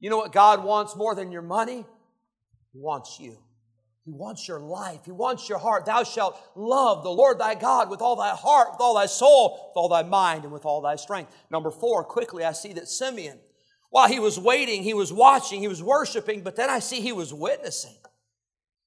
You 0.00 0.10
know 0.10 0.16
what 0.16 0.32
God 0.32 0.64
wants 0.64 0.96
more 0.96 1.14
than 1.14 1.30
your 1.30 1.42
money? 1.42 1.86
Wants 2.74 3.18
you. 3.20 3.36
He 4.04 4.10
wants 4.10 4.48
your 4.48 4.58
life. 4.58 5.00
He 5.04 5.12
wants 5.12 5.48
your 5.48 5.58
heart. 5.58 5.86
Thou 5.86 6.02
shalt 6.02 6.36
love 6.56 7.04
the 7.04 7.10
Lord 7.10 7.38
thy 7.38 7.54
God 7.54 7.88
with 7.88 8.00
all 8.00 8.16
thy 8.16 8.30
heart, 8.30 8.72
with 8.72 8.80
all 8.80 8.94
thy 8.94 9.06
soul, 9.06 9.68
with 9.68 9.76
all 9.76 9.88
thy 9.88 10.02
mind, 10.02 10.42
and 10.42 10.52
with 10.52 10.64
all 10.64 10.80
thy 10.80 10.96
strength. 10.96 11.32
Number 11.50 11.70
four, 11.70 12.02
quickly, 12.02 12.44
I 12.44 12.52
see 12.52 12.72
that 12.72 12.88
Simeon, 12.88 13.38
while 13.90 14.08
he 14.08 14.18
was 14.18 14.40
waiting, 14.40 14.82
he 14.82 14.94
was 14.94 15.12
watching, 15.12 15.60
he 15.60 15.68
was 15.68 15.82
worshiping, 15.82 16.42
but 16.42 16.56
then 16.56 16.68
I 16.68 16.80
see 16.80 17.00
he 17.00 17.12
was 17.12 17.32
witnessing. 17.32 17.94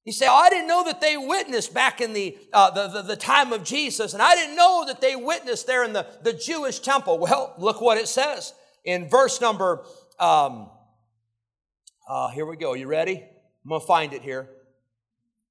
You 0.04 0.12
say, 0.12 0.28
oh, 0.28 0.36
I 0.36 0.50
didn't 0.50 0.68
know 0.68 0.84
that 0.84 1.00
they 1.00 1.16
witnessed 1.16 1.74
back 1.74 2.02
in 2.02 2.14
the, 2.14 2.38
uh, 2.52 2.72
the, 2.72 2.88
the, 2.88 3.02
the, 3.02 3.16
time 3.16 3.54
of 3.54 3.64
Jesus, 3.64 4.14
and 4.14 4.22
I 4.22 4.36
didn't 4.36 4.56
know 4.56 4.84
that 4.86 5.02
they 5.02 5.16
witnessed 5.16 5.66
there 5.66 5.84
in 5.84 5.94
the, 5.94 6.06
the 6.24 6.34
Jewish 6.34 6.80
temple. 6.80 7.18
Well, 7.20 7.56
look 7.58 7.82
what 7.82 7.98
it 7.98 8.08
says 8.08 8.54
in 8.84 9.10
verse 9.10 9.42
number, 9.42 9.84
um, 10.20 10.70
uh, 12.08 12.30
here 12.30 12.46
we 12.46 12.56
go. 12.56 12.74
You 12.74 12.88
ready? 12.88 13.24
I'm 13.66 13.70
going 13.70 13.82
to 13.82 13.88
find 13.88 14.14
it 14.14 14.22
here. 14.22 14.48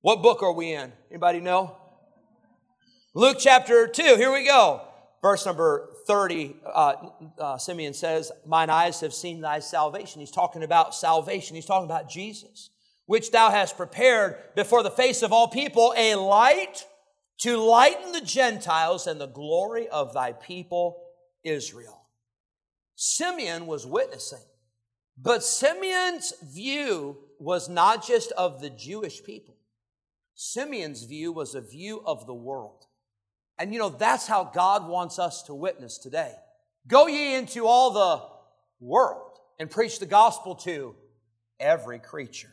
What 0.00 0.22
book 0.22 0.44
are 0.44 0.52
we 0.52 0.72
in? 0.72 0.92
Anybody 1.10 1.40
know? 1.40 1.76
Luke 3.12 3.38
chapter 3.40 3.88
2. 3.88 4.02
Here 4.02 4.32
we 4.32 4.46
go. 4.46 4.82
Verse 5.20 5.44
number 5.44 5.88
30, 6.06 6.54
uh, 6.64 6.94
uh, 7.40 7.58
Simeon 7.58 7.92
says, 7.92 8.30
Mine 8.46 8.70
eyes 8.70 9.00
have 9.00 9.12
seen 9.12 9.40
thy 9.40 9.58
salvation. 9.58 10.20
He's 10.20 10.30
talking 10.30 10.62
about 10.62 10.94
salvation. 10.94 11.56
He's 11.56 11.66
talking 11.66 11.86
about 11.86 12.08
Jesus, 12.08 12.70
which 13.06 13.32
thou 13.32 13.50
hast 13.50 13.76
prepared 13.76 14.36
before 14.54 14.84
the 14.84 14.90
face 14.92 15.22
of 15.22 15.32
all 15.32 15.48
people, 15.48 15.92
a 15.96 16.14
light 16.14 16.86
to 17.38 17.56
lighten 17.56 18.12
the 18.12 18.20
Gentiles 18.20 19.08
and 19.08 19.20
the 19.20 19.26
glory 19.26 19.88
of 19.88 20.14
thy 20.14 20.32
people 20.32 21.02
Israel. 21.42 22.06
Simeon 22.94 23.66
was 23.66 23.84
witnessing, 23.84 24.44
but 25.18 25.42
Simeon's 25.42 26.32
view 26.54 27.16
was 27.44 27.68
not 27.68 28.06
just 28.06 28.32
of 28.32 28.62
the 28.62 28.70
Jewish 28.70 29.22
people. 29.22 29.54
Simeon's 30.34 31.04
view 31.04 31.30
was 31.30 31.54
a 31.54 31.60
view 31.60 32.02
of 32.06 32.26
the 32.26 32.34
world. 32.34 32.86
And 33.58 33.72
you 33.72 33.78
know, 33.78 33.90
that's 33.90 34.26
how 34.26 34.44
God 34.44 34.88
wants 34.88 35.18
us 35.18 35.42
to 35.44 35.54
witness 35.54 35.98
today. 35.98 36.32
Go 36.88 37.06
ye 37.06 37.34
into 37.34 37.66
all 37.66 37.90
the 37.90 38.22
world 38.80 39.38
and 39.60 39.70
preach 39.70 39.98
the 39.98 40.06
gospel 40.06 40.54
to 40.56 40.96
every 41.60 41.98
creature. 41.98 42.50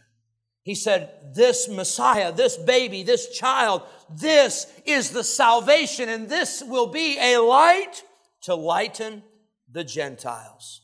He 0.61 0.75
said, 0.75 1.09
This 1.33 1.69
Messiah, 1.69 2.33
this 2.33 2.57
baby, 2.57 3.01
this 3.01 3.35
child, 3.35 3.83
this 4.13 4.71
is 4.85 5.09
the 5.11 5.23
salvation, 5.23 6.09
and 6.09 6.29
this 6.29 6.61
will 6.61 6.87
be 6.87 7.17
a 7.17 7.37
light 7.37 8.03
to 8.41 8.55
lighten 8.55 9.23
the 9.71 9.85
Gentiles. 9.85 10.81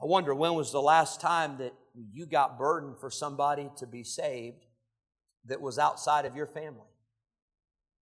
I 0.00 0.06
wonder 0.06 0.32
when 0.34 0.54
was 0.54 0.70
the 0.70 0.80
last 0.80 1.20
time 1.20 1.58
that 1.58 1.74
you 2.12 2.26
got 2.26 2.58
burdened 2.58 2.98
for 2.98 3.10
somebody 3.10 3.70
to 3.76 3.86
be 3.86 4.04
saved 4.04 4.66
that 5.46 5.60
was 5.60 5.78
outside 5.78 6.24
of 6.24 6.36
your 6.36 6.46
family? 6.46 6.88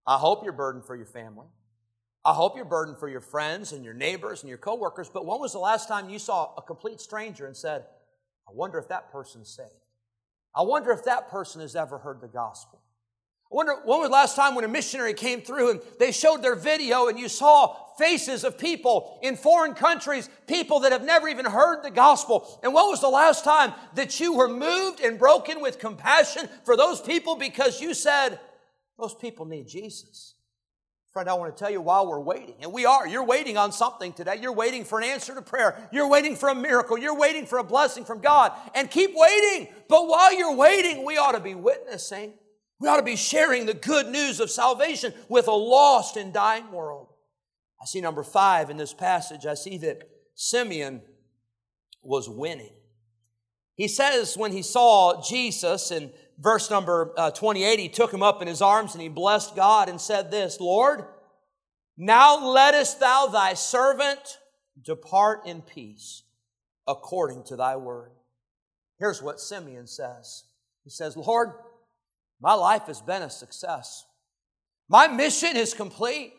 I 0.05 0.17
hope 0.17 0.43
you're 0.43 0.53
burdened 0.53 0.85
for 0.85 0.95
your 0.95 1.05
family. 1.05 1.47
I 2.23 2.33
hope 2.33 2.55
you're 2.55 2.65
burdened 2.65 2.97
for 2.97 3.07
your 3.07 3.21
friends 3.21 3.71
and 3.71 3.85
your 3.85 3.93
neighbors 3.93 4.41
and 4.41 4.49
your 4.49 4.57
coworkers, 4.57 5.09
but 5.09 5.25
when 5.25 5.39
was 5.39 5.53
the 5.53 5.59
last 5.59 5.87
time 5.87 6.09
you 6.09 6.17
saw 6.17 6.53
a 6.57 6.61
complete 6.61 6.99
stranger 6.99 7.45
and 7.45 7.55
said, 7.55 7.85
I 8.47 8.51
wonder 8.51 8.79
if 8.79 8.87
that 8.87 9.11
person's 9.11 9.49
saved? 9.49 9.69
I 10.55 10.63
wonder 10.63 10.91
if 10.91 11.03
that 11.05 11.29
person 11.29 11.61
has 11.61 11.75
ever 11.75 11.99
heard 11.99 12.21
the 12.21 12.27
gospel. 12.27 12.81
I 13.51 13.55
wonder 13.55 13.73
when 13.85 13.99
was 13.99 14.09
the 14.09 14.13
last 14.13 14.35
time 14.35 14.55
when 14.55 14.65
a 14.65 14.67
missionary 14.67 15.13
came 15.13 15.41
through 15.41 15.71
and 15.71 15.81
they 15.99 16.11
showed 16.11 16.41
their 16.41 16.55
video 16.55 17.07
and 17.07 17.19
you 17.19 17.29
saw 17.29 17.75
faces 17.97 18.43
of 18.43 18.57
people 18.57 19.19
in 19.21 19.37
foreign 19.37 19.73
countries, 19.73 20.29
people 20.47 20.81
that 20.81 20.91
have 20.91 21.03
never 21.03 21.27
even 21.27 21.45
heard 21.45 21.83
the 21.83 21.91
gospel. 21.91 22.59
And 22.63 22.73
when 22.73 22.85
was 22.85 23.01
the 23.01 23.07
last 23.07 23.43
time 23.43 23.73
that 23.93 24.19
you 24.19 24.33
were 24.33 24.49
moved 24.49 24.99
and 24.99 25.19
broken 25.19 25.61
with 25.61 25.79
compassion 25.79 26.49
for 26.63 26.75
those 26.75 26.99
people 26.99 27.35
because 27.35 27.79
you 27.79 27.93
said, 27.93 28.39
those 28.99 29.13
people 29.13 29.45
need 29.45 29.67
Jesus? 29.67 30.33
Friend, 31.13 31.29
I 31.29 31.33
want 31.35 31.55
to 31.55 31.63
tell 31.63 31.71
you 31.71 31.79
while 31.79 32.07
we're 32.07 32.19
waiting, 32.19 32.55
and 32.61 32.73
we 32.73 32.85
are, 32.85 33.07
you're 33.07 33.23
waiting 33.23 33.55
on 33.55 33.71
something 33.71 34.11
today. 34.11 34.35
You're 34.41 34.51
waiting 34.51 34.83
for 34.83 34.99
an 34.99 35.05
answer 35.05 35.33
to 35.33 35.41
prayer. 35.41 35.87
You're 35.93 36.09
waiting 36.09 36.35
for 36.35 36.49
a 36.49 36.55
miracle. 36.55 36.97
You're 36.97 37.17
waiting 37.17 37.45
for 37.45 37.57
a 37.59 37.63
blessing 37.63 38.03
from 38.03 38.19
God. 38.19 38.51
And 38.73 38.91
keep 38.91 39.11
waiting. 39.15 39.73
But 39.87 40.09
while 40.09 40.37
you're 40.37 40.55
waiting, 40.55 41.05
we 41.05 41.17
ought 41.17 41.31
to 41.31 41.39
be 41.39 41.55
witnessing. 41.55 42.33
We 42.79 42.87
ought 42.87 42.97
to 42.97 43.03
be 43.03 43.15
sharing 43.15 43.65
the 43.65 43.73
good 43.73 44.07
news 44.07 44.39
of 44.39 44.51
salvation 44.51 45.13
with 45.29 45.47
a 45.47 45.53
lost 45.53 46.17
and 46.17 46.33
dying 46.33 46.71
world. 46.71 47.07
I 47.81 47.85
see 47.85 48.01
number 48.01 48.23
five 48.23 48.69
in 48.69 48.77
this 48.77 48.93
passage, 48.93 49.45
I 49.45 49.53
see 49.53 49.77
that 49.79 50.09
Simeon 50.33 51.01
was 52.01 52.29
winning. 52.29 52.73
He 53.75 53.87
says 53.87 54.37
when 54.37 54.51
he 54.51 54.61
saw 54.61 55.21
Jesus 55.21 55.91
in 55.91 56.11
verse 56.39 56.69
number 56.69 57.13
uh, 57.17 57.31
28, 57.31 57.79
he 57.79 57.89
took 57.89 58.13
him 58.13 58.23
up 58.23 58.41
in 58.41 58.47
his 58.47 58.61
arms 58.61 58.93
and 58.93 59.01
he 59.01 59.09
blessed 59.09 59.55
God 59.55 59.89
and 59.89 59.99
said 59.99 60.31
this, 60.31 60.59
Lord, 60.59 61.03
now 61.97 62.45
lettest 62.45 62.99
thou 62.99 63.27
thy 63.27 63.53
servant 63.53 64.39
depart 64.81 65.45
in 65.45 65.61
peace 65.61 66.23
according 66.87 67.43
to 67.45 67.55
thy 67.55 67.75
word. 67.75 68.11
Here's 68.99 69.21
what 69.21 69.39
Simeon 69.39 69.87
says. 69.87 70.43
He 70.83 70.89
says, 70.89 71.17
Lord, 71.17 71.51
my 72.45 72.53
life 72.53 72.83
has 72.83 73.01
been 73.01 73.23
a 73.23 73.29
success. 73.31 74.05
My 74.87 75.07
mission 75.07 75.57
is 75.57 75.73
complete. 75.73 76.31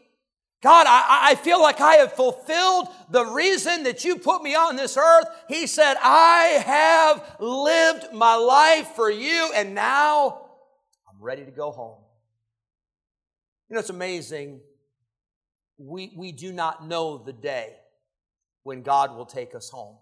God, 0.62 0.86
I, 0.88 1.32
I 1.32 1.34
feel 1.34 1.60
like 1.60 1.80
I 1.80 1.94
have 1.94 2.12
fulfilled 2.12 2.86
the 3.10 3.26
reason 3.26 3.82
that 3.82 4.04
you 4.04 4.14
put 4.14 4.40
me 4.40 4.54
on 4.54 4.76
this 4.76 4.96
earth. 4.96 5.26
He 5.48 5.66
said, 5.66 5.96
I 6.00 6.62
have 6.64 7.36
lived 7.40 8.12
my 8.12 8.36
life 8.36 8.86
for 8.94 9.10
you, 9.10 9.50
and 9.52 9.74
now 9.74 10.46
I'm 11.08 11.20
ready 11.20 11.44
to 11.44 11.50
go 11.50 11.72
home. 11.72 11.98
You 13.68 13.74
know, 13.74 13.80
it's 13.80 13.90
amazing. 13.90 14.60
We, 15.76 16.12
we 16.14 16.30
do 16.30 16.52
not 16.52 16.86
know 16.86 17.18
the 17.18 17.32
day 17.32 17.74
when 18.62 18.82
God 18.82 19.16
will 19.16 19.26
take 19.26 19.56
us 19.56 19.68
home. 19.70 19.96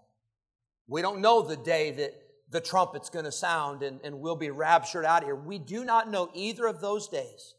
We 0.87 1.01
don't 1.01 1.19
know 1.19 1.41
the 1.41 1.57
day 1.57 1.89
that 1.93 2.13
the 2.55 2.61
trumpet's 2.61 3.09
going 3.09 3.25
to 3.25 3.33
sound 3.33 3.83
and, 3.83 3.99
and 4.05 4.21
we'll 4.21 4.37
be 4.37 4.49
raptured 4.49 5.03
out 5.03 5.23
of 5.23 5.27
here. 5.27 5.35
We 5.35 5.59
do 5.59 5.83
not 5.83 6.09
know 6.09 6.29
either 6.33 6.65
of 6.65 6.79
those 6.79 7.09
days. 7.09 7.53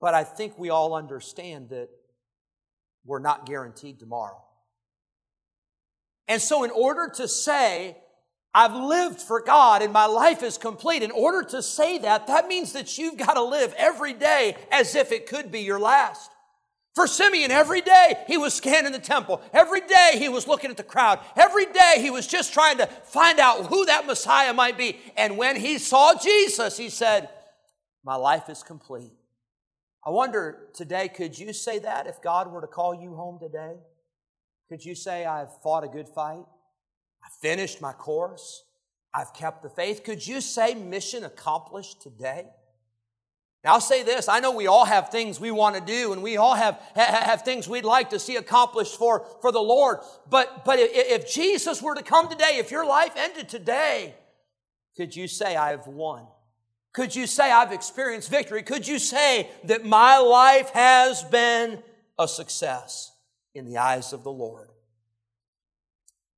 But 0.00 0.14
I 0.14 0.24
think 0.24 0.58
we 0.58 0.70
all 0.70 0.94
understand 0.94 1.68
that 1.68 1.90
we're 3.04 3.18
not 3.18 3.44
guaranteed 3.44 4.00
tomorrow. 4.00 4.42
And 6.26 6.40
so, 6.40 6.64
in 6.64 6.70
order 6.70 7.10
to 7.16 7.28
say, 7.28 7.98
I've 8.54 8.74
lived 8.74 9.20
for 9.20 9.42
God 9.42 9.82
and 9.82 9.92
my 9.92 10.06
life 10.06 10.42
is 10.42 10.56
complete, 10.56 11.02
in 11.02 11.10
order 11.10 11.46
to 11.50 11.62
say 11.62 11.98
that, 11.98 12.28
that 12.28 12.48
means 12.48 12.72
that 12.72 12.96
you've 12.96 13.18
got 13.18 13.34
to 13.34 13.42
live 13.42 13.74
every 13.76 14.14
day 14.14 14.56
as 14.70 14.94
if 14.94 15.12
it 15.12 15.26
could 15.26 15.52
be 15.52 15.60
your 15.60 15.80
last. 15.80 16.30
For 16.98 17.06
Simeon, 17.06 17.52
every 17.52 17.80
day 17.80 18.14
he 18.26 18.36
was 18.36 18.54
scanning 18.54 18.90
the 18.90 18.98
temple. 18.98 19.40
Every 19.52 19.82
day 19.82 20.14
he 20.14 20.28
was 20.28 20.48
looking 20.48 20.68
at 20.68 20.76
the 20.76 20.82
crowd. 20.82 21.20
Every 21.36 21.66
day 21.66 21.98
he 21.98 22.10
was 22.10 22.26
just 22.26 22.52
trying 22.52 22.78
to 22.78 22.88
find 22.88 23.38
out 23.38 23.66
who 23.66 23.86
that 23.86 24.04
Messiah 24.04 24.52
might 24.52 24.76
be. 24.76 24.98
And 25.16 25.38
when 25.38 25.54
he 25.54 25.78
saw 25.78 26.18
Jesus, 26.20 26.76
he 26.76 26.88
said, 26.88 27.28
My 28.02 28.16
life 28.16 28.48
is 28.48 28.64
complete. 28.64 29.12
I 30.04 30.10
wonder 30.10 30.70
today, 30.74 31.06
could 31.06 31.38
you 31.38 31.52
say 31.52 31.78
that 31.78 32.08
if 32.08 32.20
God 32.20 32.50
were 32.50 32.62
to 32.62 32.66
call 32.66 32.92
you 32.92 33.14
home 33.14 33.38
today? 33.38 33.74
Could 34.68 34.84
you 34.84 34.96
say, 34.96 35.24
I've 35.24 35.56
fought 35.62 35.84
a 35.84 35.88
good 35.88 36.08
fight? 36.08 36.46
I 37.22 37.28
finished 37.40 37.80
my 37.80 37.92
course. 37.92 38.64
I've 39.14 39.32
kept 39.32 39.62
the 39.62 39.70
faith. 39.70 40.02
Could 40.02 40.26
you 40.26 40.40
say 40.40 40.74
mission 40.74 41.22
accomplished 41.22 42.02
today? 42.02 42.46
I'll 43.68 43.80
say 43.80 44.02
this. 44.02 44.28
I 44.28 44.40
know 44.40 44.50
we 44.50 44.66
all 44.66 44.84
have 44.84 45.10
things 45.10 45.38
we 45.38 45.50
want 45.50 45.74
to 45.74 45.80
do 45.80 46.12
and 46.12 46.22
we 46.22 46.36
all 46.36 46.54
have, 46.54 46.80
have 46.94 47.42
things 47.42 47.68
we'd 47.68 47.84
like 47.84 48.10
to 48.10 48.18
see 48.18 48.36
accomplished 48.36 48.96
for, 48.96 49.26
for 49.40 49.52
the 49.52 49.60
Lord. 49.60 49.98
But, 50.28 50.64
but 50.64 50.78
if 50.80 51.32
Jesus 51.32 51.82
were 51.82 51.94
to 51.94 52.02
come 52.02 52.28
today, 52.28 52.58
if 52.58 52.70
your 52.70 52.86
life 52.86 53.12
ended 53.16 53.48
today, 53.48 54.14
could 54.96 55.14
you 55.14 55.28
say, 55.28 55.56
I've 55.56 55.86
won? 55.86 56.26
Could 56.92 57.14
you 57.14 57.26
say, 57.26 57.52
I've 57.52 57.72
experienced 57.72 58.30
victory? 58.30 58.62
Could 58.62 58.88
you 58.88 58.98
say 58.98 59.48
that 59.64 59.84
my 59.84 60.18
life 60.18 60.70
has 60.70 61.22
been 61.22 61.82
a 62.18 62.26
success 62.26 63.12
in 63.54 63.64
the 63.64 63.78
eyes 63.78 64.12
of 64.12 64.24
the 64.24 64.32
Lord? 64.32 64.70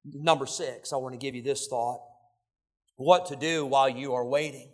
Number 0.05 0.47
six, 0.47 0.93
I 0.93 0.97
want 0.97 1.15
to 1.15 1.19
give 1.19 1.35
you 1.35 1.43
this 1.43 1.67
thought. 1.67 2.01
What 2.97 3.27
to 3.27 3.37
do 3.37 3.65
while 3.65 3.89
you 3.89 4.15
are 4.15 4.25
waiting. 4.25 4.71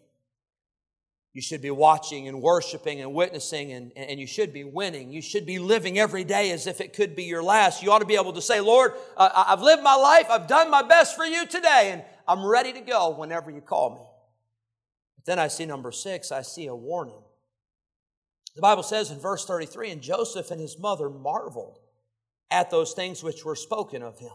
You 1.37 1.43
should 1.43 1.61
be 1.61 1.71
watching 1.71 2.29
and 2.29 2.41
worshiping 2.41 3.03
and 3.03 3.13
witnessing, 3.13 3.71
and, 3.73 3.93
and 3.95 4.19
you 4.19 4.27
should 4.27 4.55
be 4.55 4.65
winning. 4.65 5.13
You 5.13 5.21
should 5.21 5.45
be 5.45 5.59
living 5.59 5.99
every 5.99 6.25
day 6.25 6.51
as 6.51 6.67
if 6.67 6.81
it 6.81 6.95
could 6.95 7.15
be 7.15 7.25
your 7.25 7.43
last. 7.43 7.83
You 7.83 7.93
ought 7.93 7.99
to 7.99 8.07
be 8.07 8.15
able 8.15 8.33
to 8.33 8.41
say, 8.41 8.59
Lord, 8.59 8.95
uh, 9.19 9.45
I've 9.47 9.61
lived 9.61 9.83
my 9.83 9.97
life, 9.97 10.29
I've 10.31 10.47
done 10.47 10.71
my 10.71 10.81
best 10.81 11.15
for 11.15 11.27
you 11.27 11.45
today, 11.45 11.91
and 11.93 12.03
I'm 12.27 12.43
ready 12.43 12.73
to 12.73 12.81
go 12.81 13.11
whenever 13.11 13.51
you 13.51 13.61
call 13.61 13.91
me. 13.91 14.07
But 15.17 15.27
Then 15.27 15.39
I 15.39 15.49
see 15.49 15.67
number 15.67 15.93
six, 15.93 16.33
I 16.33 16.41
see 16.41 16.69
a 16.69 16.75
warning. 16.75 17.23
The 18.55 18.63
Bible 18.63 18.83
says 18.83 19.11
in 19.11 19.21
verse 19.21 19.45
33 19.45 19.91
and 19.91 20.01
Joseph 20.01 20.51
and 20.51 20.59
his 20.59 20.79
mother 20.79 21.11
marveled 21.11 21.81
at 22.51 22.71
those 22.71 22.95
things 22.95 23.23
which 23.23 23.45
were 23.45 23.57
spoken 23.57 24.03
of 24.03 24.19
him. 24.19 24.33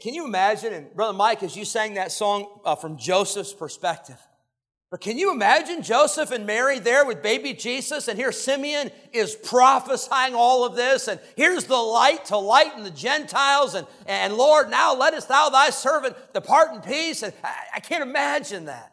Can 0.00 0.14
you 0.14 0.24
imagine, 0.24 0.72
and 0.72 0.94
Brother 0.94 1.12
Mike, 1.12 1.42
as 1.42 1.54
you 1.54 1.66
sang 1.66 1.94
that 1.94 2.12
song 2.12 2.60
uh, 2.64 2.76
from 2.76 2.96
Joseph's 2.96 3.52
perspective, 3.52 4.16
but 4.90 5.00
can 5.00 5.18
you 5.18 5.32
imagine 5.32 5.82
Joseph 5.82 6.32
and 6.32 6.46
Mary 6.46 6.80
there 6.80 7.06
with 7.06 7.22
baby 7.22 7.52
Jesus, 7.52 8.08
and 8.08 8.18
here 8.18 8.32
Simeon 8.32 8.90
is 9.12 9.36
prophesying 9.36 10.34
all 10.34 10.64
of 10.64 10.74
this, 10.74 11.06
and 11.06 11.20
here's 11.36 11.64
the 11.64 11.76
light 11.76 12.24
to 12.26 12.36
lighten 12.36 12.82
the 12.82 12.90
Gentiles, 12.90 13.74
and, 13.74 13.86
and 14.06 14.34
Lord, 14.34 14.68
now 14.68 14.96
lettest 14.96 15.28
thou 15.28 15.48
thy 15.48 15.70
servant 15.70 16.16
depart 16.34 16.74
in 16.74 16.80
peace. 16.80 17.22
And 17.22 17.32
I, 17.44 17.54
I 17.76 17.80
can't 17.80 18.02
imagine 18.02 18.64
that. 18.64 18.92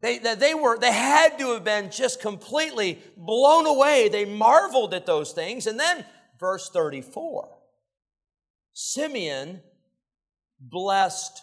They, 0.00 0.18
they, 0.18 0.54
were, 0.54 0.76
they 0.76 0.92
had 0.92 1.38
to 1.38 1.52
have 1.52 1.62
been 1.62 1.92
just 1.92 2.20
completely 2.20 2.98
blown 3.16 3.66
away. 3.66 4.08
They 4.08 4.24
marveled 4.24 4.92
at 4.92 5.06
those 5.06 5.30
things. 5.30 5.68
And 5.68 5.78
then, 5.78 6.04
verse 6.40 6.68
34 6.70 7.48
Simeon 8.72 9.60
blessed 10.58 11.42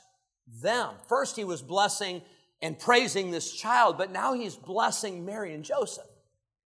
them. 0.62 0.96
First, 1.08 1.38
he 1.38 1.46
was 1.46 1.62
blessing 1.62 2.22
and 2.62 2.78
praising 2.78 3.32
this 3.32 3.52
child, 3.52 3.98
but 3.98 4.12
now 4.12 4.34
he's 4.34 4.56
blessing 4.56 5.26
Mary 5.26 5.54
and 5.54 5.64
Joseph. 5.64 6.06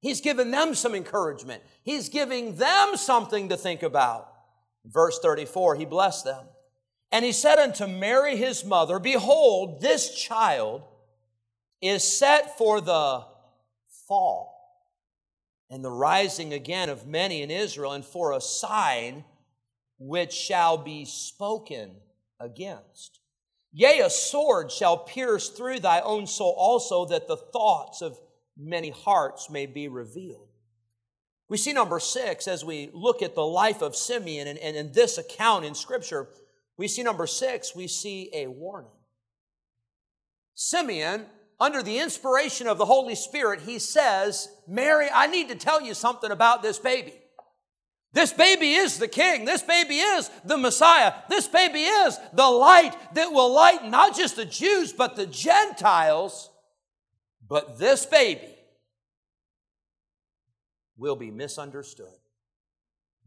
He's 0.01 0.21
given 0.21 0.51
them 0.51 0.75
some 0.75 0.95
encouragement, 0.95 1.63
he's 1.83 2.09
giving 2.09 2.57
them 2.57 2.97
something 2.97 3.49
to 3.49 3.57
think 3.57 3.83
about. 3.83 4.29
Verse 4.85 5.19
34 5.19 5.77
He 5.77 5.85
blessed 5.85 6.25
them. 6.25 6.47
And 7.13 7.25
he 7.25 7.33
said 7.33 7.59
unto 7.59 7.87
Mary 7.87 8.37
his 8.37 8.65
mother, 8.65 8.99
Behold, 9.01 9.81
this 9.81 10.15
child 10.15 10.83
is 11.83 12.05
set 12.05 12.57
for 12.57 12.81
the 12.81 13.25
fall 14.07 14.61
and 15.71 15.85
the 15.85 15.91
rising 15.91 16.53
again 16.53 16.89
of 16.89 17.07
many 17.07 17.43
in 17.43 17.51
Israel, 17.51 17.93
and 17.93 18.05
for 18.05 18.33
a 18.33 18.41
sign 18.41 19.25
which 19.99 20.33
shall 20.33 20.77
be 20.77 21.05
spoken 21.05 21.93
against. 22.41 23.20
Yea, 23.73 24.01
a 24.01 24.11
sword 24.11 24.73
shall 24.73 24.99
pierce 24.99 25.49
through 25.49 25.81
thy 25.81 26.01
own 26.01 26.27
soul 26.27 26.55
also, 26.57 27.05
that 27.05 27.29
the 27.29 27.37
thoughts 27.37 28.03
of 28.03 28.19
many 28.57 28.91
hearts 28.91 29.49
may 29.49 29.67
be 29.67 29.89
revealed. 29.89 30.49
We 31.49 31.57
see 31.57 31.73
number 31.73 31.99
six 31.99 32.47
as 32.47 32.65
we 32.65 32.91
look 32.93 33.23
at 33.23 33.35
the 33.35 33.47
life 33.47 33.83
of 33.83 33.97
Simeon 33.97 34.47
and, 34.47 34.59
and 34.59 34.77
in 34.77 34.93
this 34.93 35.19
account 35.19 35.65
in 35.65 35.75
Scripture, 35.75 36.29
we 36.77 36.89
see 36.89 37.03
number 37.03 37.27
six, 37.27 37.75
we 37.75 37.89
see 37.89 38.31
a 38.33 38.47
warning. 38.47 38.91
Simeon, 40.55 41.27
under 41.59 41.83
the 41.83 41.99
inspiration 41.99 42.67
of 42.67 42.79
the 42.79 42.85
Holy 42.85 43.15
Spirit, 43.15 43.63
he 43.63 43.79
says, 43.79 44.49
Mary, 44.67 45.09
I 45.13 45.27
need 45.27 45.49
to 45.49 45.55
tell 45.55 45.81
you 45.81 45.95
something 45.95 46.31
about 46.31 46.63
this 46.63 46.79
baby. 46.79 47.15
This 48.13 48.33
baby 48.33 48.73
is 48.73 48.99
the 48.99 49.09
king. 49.09 49.45
This 49.45 49.63
baby 49.63 49.99
is 49.99 50.31
the 50.45 50.59
Messiah. 50.59 51.15
This 51.29 51.47
baby 51.47 51.83
is 51.83 52.19
the 52.33 52.49
light 52.49 52.97
that 53.15 53.33
will 53.33 53.53
light 53.53 53.85
not 53.85 54.17
just 54.17 54.37
the 54.37 54.45
Jews, 54.45 54.93
but 54.93 55.15
the 55.15 55.27
Gentiles. 55.27 56.51
But 57.49 57.79
this 57.79 58.07
baby 58.07 58.55
will 60.97 61.17
be 61.17 61.31
misunderstood. 61.31 62.07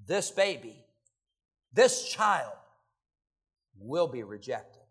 This 0.06 0.32
baby, 0.32 0.76
this 1.72 2.10
child 2.10 2.54
will 3.80 4.08
be 4.08 4.24
rejected. 4.24 4.82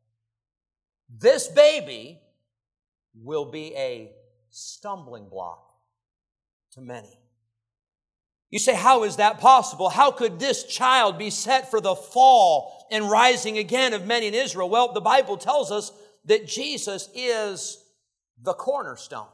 This 1.08 1.48
baby 1.48 2.20
will 3.14 3.44
be 3.44 3.74
a 3.76 4.10
stumbling 4.48 5.28
block 5.28 5.62
to 6.72 6.80
many. 6.80 7.21
You 8.52 8.58
say, 8.58 8.74
how 8.74 9.04
is 9.04 9.16
that 9.16 9.40
possible? 9.40 9.88
How 9.88 10.10
could 10.10 10.38
this 10.38 10.64
child 10.64 11.16
be 11.16 11.30
set 11.30 11.70
for 11.70 11.80
the 11.80 11.96
fall 11.96 12.86
and 12.90 13.10
rising 13.10 13.56
again 13.56 13.94
of 13.94 14.06
many 14.06 14.26
in 14.26 14.34
Israel? 14.34 14.68
Well, 14.68 14.92
the 14.92 15.00
Bible 15.00 15.38
tells 15.38 15.72
us 15.72 15.90
that 16.26 16.46
Jesus 16.46 17.08
is 17.14 17.82
the 18.40 18.52
cornerstone. 18.52 19.26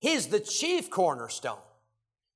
He's 0.00 0.26
the 0.26 0.40
chief 0.40 0.90
cornerstone. 0.90 1.60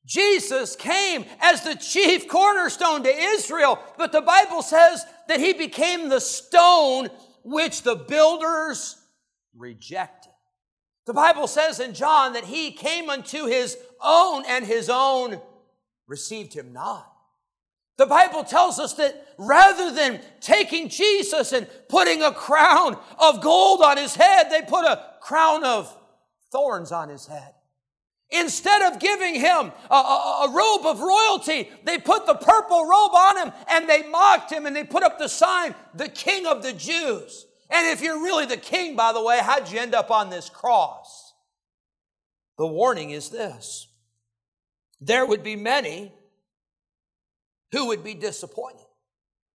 Jesus 0.07 0.77
came 0.77 1.25
as 1.41 1.63
the 1.63 1.75
chief 1.75 2.29
cornerstone 2.29 3.03
to 3.03 3.11
Israel, 3.11 3.81
but 3.99 4.13
the 4.13 4.21
Bible 4.21 4.63
says 4.63 5.05
that 5.27 5.41
he 5.41 5.53
became 5.53 6.09
the 6.09 6.21
stone 6.21 7.09
which 7.43 7.83
the 7.83 7.97
builders 7.97 9.03
rejected. 9.57 10.31
The 11.07 11.13
Bible 11.13 11.49
says 11.49 11.81
in 11.81 11.93
John 11.93 12.35
that 12.35 12.45
he 12.45 12.71
came 12.71 13.11
unto 13.11 13.47
his 13.47 13.77
own 14.05 14.45
and 14.47 14.65
his 14.65 14.91
own 14.91 15.41
received 16.07 16.53
him 16.53 16.73
not. 16.73 17.11
The 17.97 18.07
Bible 18.07 18.43
tells 18.43 18.79
us 18.79 18.95
that 18.95 19.29
rather 19.39 19.93
than 19.93 20.21
taking 20.41 20.89
Jesus 20.89 21.53
and 21.53 21.69
putting 21.89 22.23
a 22.23 22.33
crown 22.33 22.99
of 23.19 23.41
gold 23.41 23.83
on 23.83 23.97
his 23.97 24.17
head, 24.17 24.51
they 24.51 24.63
put 24.63 24.85
a 24.85 25.05
crown 25.21 25.65
of 25.65 25.97
thorns 26.51 26.91
on 26.91 27.09
his 27.09 27.27
head. 27.27 27.53
Instead 28.31 28.83
of 28.83 28.99
giving 28.99 29.35
him 29.35 29.71
a, 29.91 29.95
a, 29.95 30.49
a, 30.49 30.53
robe 30.53 30.87
of 30.87 31.01
royalty, 31.01 31.71
they 31.85 31.99
put 31.99 32.27
the 32.27 32.35
purple 32.35 32.85
robe 32.85 33.15
on 33.15 33.37
him 33.37 33.53
and 33.69 33.89
they 33.89 34.03
mocked 34.09 34.51
him 34.51 34.67
and 34.67 34.75
they 34.75 34.83
put 34.83 35.05
up 35.05 35.19
the 35.19 35.29
sign, 35.29 35.73
the 35.95 36.09
King 36.09 36.47
of 36.47 36.63
the 36.63 36.73
Jews. 36.73 37.47
And 37.71 37.87
if 37.89 38.03
you're 38.03 38.23
really 38.23 38.47
the 38.47 38.57
king, 38.57 38.97
by 38.97 39.13
the 39.13 39.23
way, 39.23 39.41
how'd 39.41 39.71
you 39.71 39.79
end 39.79 39.95
up 39.95 40.11
on 40.11 40.31
this 40.31 40.49
cross? 40.49 41.33
The 42.59 42.67
warning 42.67 43.11
is 43.11 43.31
this 43.31 43.89
there 45.01 45.27
would 45.27 45.43
be 45.43 45.57
many 45.57 46.13
who 47.73 47.89
would 47.89 48.05
be 48.05 48.15
disappointed. 48.15 48.87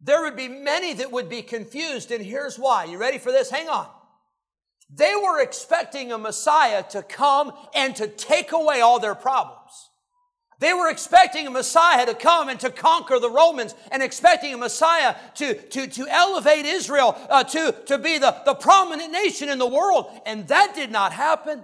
There 0.02 0.21
would 0.21 0.36
be 0.36 0.47
many 0.47 0.93
that 0.93 1.12
would 1.12 1.30
be 1.30 1.41
confused, 1.41 2.12
and 2.12 2.23
here's 2.23 2.58
why. 2.58 2.86
You 2.86 2.97
ready 2.97 3.17
for 3.17 3.32
this? 3.32 3.49
Hang 3.49 3.67
on. 3.69 3.88
They 4.89 5.13
were 5.15 5.41
expecting 5.41 6.12
a 6.12 6.17
Messiah 6.17 6.84
to 6.91 7.04
come 7.04 7.52
and 7.75 7.95
to 7.97 8.08
take 8.08 8.52
away 8.52 8.82
all 8.82 8.99
their 8.99 9.15
problems. 9.15 9.89
They 10.60 10.73
were 10.73 10.89
expecting 10.89 11.47
a 11.47 11.52
Messiah 11.52 12.06
to 12.06 12.13
come 12.13 12.49
and 12.49 12.60
to 12.60 12.69
conquer 12.69 13.17
the 13.19 13.30
Romans 13.30 13.75
and 13.91 14.04
expecting 14.04 14.54
a 14.54 14.58
Messiah 14.58 15.15
to, 15.36 15.54
to, 15.54 15.88
to 15.88 16.08
elevate 16.10 16.65
Israel 16.65 17.17
uh, 17.30 17.45
to, 17.45 17.73
to 17.86 17.97
be 17.97 18.17
the, 18.17 18.36
the 18.45 18.56
prominent 18.56 19.12
nation 19.12 19.47
in 19.47 19.58
the 19.58 19.67
world. 19.67 20.12
And 20.25 20.47
that 20.49 20.75
did 20.75 20.91
not 20.91 21.13
happen. 21.13 21.63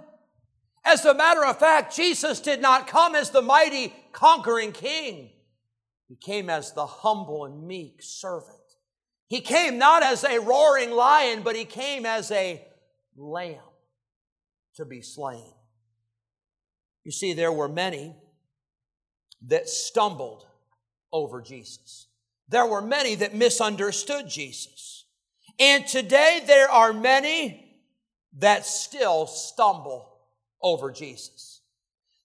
As 0.86 1.04
a 1.04 1.14
matter 1.14 1.44
of 1.44 1.58
fact, 1.58 1.96
Jesus 1.96 2.38
did 2.38 2.62
not 2.62 2.86
come 2.86 3.16
as 3.16 3.30
the 3.30 3.42
mighty 3.42 3.92
conquering 4.12 4.70
king. 4.70 5.30
He 6.06 6.14
came 6.14 6.48
as 6.48 6.72
the 6.72 6.86
humble 6.86 7.44
and 7.44 7.66
meek 7.66 8.00
servant. 8.00 8.56
He 9.26 9.40
came 9.40 9.78
not 9.78 10.04
as 10.04 10.22
a 10.22 10.38
roaring 10.38 10.92
lion, 10.92 11.42
but 11.42 11.56
he 11.56 11.64
came 11.64 12.06
as 12.06 12.30
a 12.30 12.64
lamb 13.16 13.58
to 14.76 14.84
be 14.84 15.02
slain. 15.02 15.52
You 17.02 17.10
see, 17.10 17.32
there 17.32 17.52
were 17.52 17.68
many 17.68 18.14
that 19.48 19.68
stumbled 19.68 20.46
over 21.12 21.42
Jesus. 21.42 22.06
There 22.48 22.66
were 22.66 22.80
many 22.80 23.16
that 23.16 23.34
misunderstood 23.34 24.28
Jesus. 24.28 25.04
And 25.58 25.84
today 25.84 26.42
there 26.46 26.70
are 26.70 26.92
many 26.92 27.80
that 28.38 28.66
still 28.66 29.26
stumble 29.26 30.15
over 30.62 30.90
Jesus. 30.90 31.60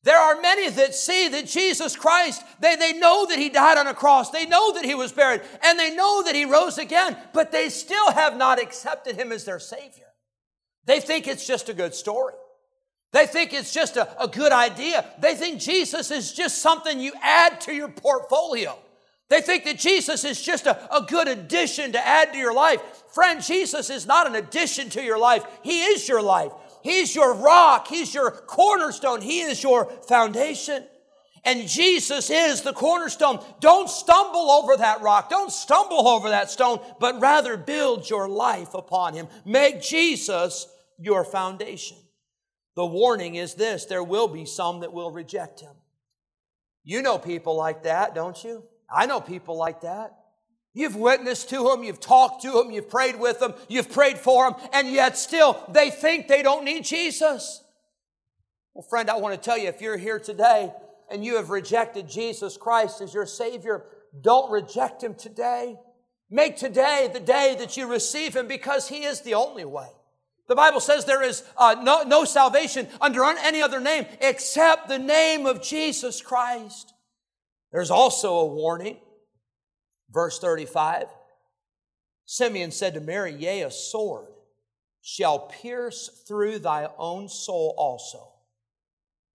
There 0.03 0.17
are 0.17 0.41
many 0.41 0.67
that 0.69 0.95
see 0.95 1.27
that 1.27 1.45
Jesus 1.45 1.95
Christ, 1.95 2.43
they, 2.59 2.75
they 2.75 2.93
know 2.93 3.27
that 3.27 3.37
He 3.37 3.49
died 3.49 3.77
on 3.77 3.85
a 3.85 3.93
cross, 3.93 4.31
they 4.31 4.47
know 4.47 4.73
that 4.73 4.85
He 4.85 4.95
was 4.95 5.11
buried, 5.11 5.41
and 5.63 5.77
they 5.77 5.95
know 5.95 6.23
that 6.23 6.33
He 6.33 6.45
rose 6.45 6.79
again, 6.79 7.15
but 7.33 7.51
they 7.51 7.69
still 7.69 8.11
have 8.11 8.35
not 8.35 8.59
accepted 8.59 9.15
Him 9.15 9.31
as 9.31 9.45
their 9.45 9.59
Savior. 9.59 10.07
They 10.85 10.99
think 10.99 11.27
it's 11.27 11.45
just 11.45 11.69
a 11.69 11.73
good 11.73 11.93
story. 11.93 12.33
They 13.11 13.27
think 13.27 13.53
it's 13.53 13.73
just 13.73 13.97
a, 13.97 14.23
a 14.23 14.27
good 14.27 14.51
idea. 14.51 15.05
They 15.19 15.35
think 15.35 15.59
Jesus 15.59 16.09
is 16.09 16.33
just 16.33 16.59
something 16.59 16.99
you 16.99 17.11
add 17.21 17.61
to 17.61 17.73
your 17.73 17.89
portfolio. 17.89 18.77
They 19.29 19.41
think 19.41 19.65
that 19.65 19.77
Jesus 19.77 20.25
is 20.25 20.41
just 20.41 20.65
a, 20.65 20.95
a 20.95 21.03
good 21.03 21.27
addition 21.27 21.91
to 21.91 22.05
add 22.05 22.33
to 22.33 22.39
your 22.39 22.53
life. 22.53 22.81
Friend, 23.13 23.41
Jesus 23.41 23.89
is 23.89 24.07
not 24.07 24.27
an 24.27 24.35
addition 24.35 24.89
to 24.91 25.01
your 25.03 25.19
life. 25.19 25.45
He 25.61 25.83
is 25.83 26.07
your 26.07 26.21
life. 26.21 26.51
He's 26.83 27.15
your 27.15 27.33
rock. 27.33 27.87
He's 27.87 28.13
your 28.13 28.31
cornerstone. 28.31 29.21
He 29.21 29.41
is 29.41 29.61
your 29.61 29.85
foundation. 30.07 30.85
And 31.43 31.67
Jesus 31.67 32.29
is 32.29 32.61
the 32.61 32.73
cornerstone. 32.73 33.43
Don't 33.59 33.89
stumble 33.89 34.51
over 34.51 34.77
that 34.77 35.01
rock. 35.01 35.29
Don't 35.29 35.51
stumble 35.51 36.07
over 36.07 36.29
that 36.29 36.51
stone, 36.51 36.79
but 36.99 37.19
rather 37.19 37.57
build 37.57 38.09
your 38.09 38.27
life 38.27 38.75
upon 38.75 39.13
him. 39.13 39.27
Make 39.43 39.81
Jesus 39.81 40.67
your 40.99 41.23
foundation. 41.23 41.97
The 42.75 42.85
warning 42.85 43.35
is 43.35 43.55
this 43.55 43.85
there 43.85 44.03
will 44.03 44.27
be 44.27 44.45
some 44.45 44.81
that 44.81 44.93
will 44.93 45.11
reject 45.11 45.61
him. 45.61 45.73
You 46.83 47.01
know 47.01 47.17
people 47.17 47.55
like 47.55 47.83
that, 47.83 48.13
don't 48.15 48.41
you? 48.43 48.63
I 48.93 49.05
know 49.07 49.21
people 49.21 49.57
like 49.57 49.81
that. 49.81 50.20
You've 50.73 50.95
witnessed 50.95 51.49
to 51.49 51.63
them, 51.63 51.83
you've 51.83 51.99
talked 51.99 52.43
to 52.43 52.51
them, 52.51 52.71
you've 52.71 52.89
prayed 52.89 53.19
with 53.19 53.39
them, 53.39 53.53
you've 53.67 53.91
prayed 53.91 54.17
for 54.17 54.49
them, 54.49 54.69
and 54.71 54.89
yet 54.89 55.17
still 55.17 55.61
they 55.69 55.89
think 55.89 56.27
they 56.27 56.41
don't 56.41 56.63
need 56.63 56.85
Jesus. 56.85 57.61
Well, 58.73 58.87
friend, 58.89 59.09
I 59.09 59.17
want 59.17 59.35
to 59.35 59.41
tell 59.41 59.57
you 59.57 59.67
if 59.67 59.81
you're 59.81 59.97
here 59.97 60.19
today 60.19 60.71
and 61.09 61.25
you 61.25 61.35
have 61.35 61.49
rejected 61.49 62.07
Jesus 62.07 62.55
Christ 62.55 63.01
as 63.01 63.13
your 63.13 63.25
Savior, 63.25 63.83
don't 64.21 64.49
reject 64.49 65.03
Him 65.03 65.13
today. 65.13 65.77
Make 66.29 66.55
today 66.55 67.09
the 67.11 67.19
day 67.19 67.57
that 67.59 67.75
you 67.75 67.87
receive 67.87 68.33
Him 68.33 68.47
because 68.47 68.87
He 68.87 69.03
is 69.03 69.21
the 69.21 69.33
only 69.33 69.65
way. 69.65 69.89
The 70.47 70.55
Bible 70.55 70.79
says 70.79 71.03
there 71.03 71.23
is 71.23 71.43
uh, 71.57 71.75
no, 71.81 72.03
no 72.03 72.23
salvation 72.23 72.87
under 73.01 73.23
any 73.23 73.61
other 73.61 73.81
name 73.81 74.05
except 74.21 74.87
the 74.87 74.99
name 74.99 75.45
of 75.45 75.61
Jesus 75.61 76.21
Christ. 76.21 76.93
There's 77.73 77.91
also 77.91 78.35
a 78.35 78.45
warning. 78.45 78.97
Verse 80.11 80.39
35 80.39 81.07
Simeon 82.25 82.71
said 82.71 82.93
to 82.93 83.01
Mary, 83.01 83.33
Yea, 83.33 83.63
a 83.63 83.71
sword 83.71 84.29
shall 85.01 85.39
pierce 85.39 86.07
through 86.27 86.59
thy 86.59 86.89
own 86.97 87.27
soul 87.27 87.73
also, 87.77 88.31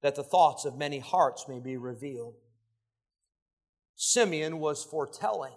that 0.00 0.14
the 0.14 0.22
thoughts 0.22 0.64
of 0.64 0.78
many 0.78 0.98
hearts 0.98 1.46
may 1.48 1.58
be 1.58 1.76
revealed. 1.76 2.36
Simeon 3.96 4.60
was 4.60 4.84
foretelling 4.84 5.52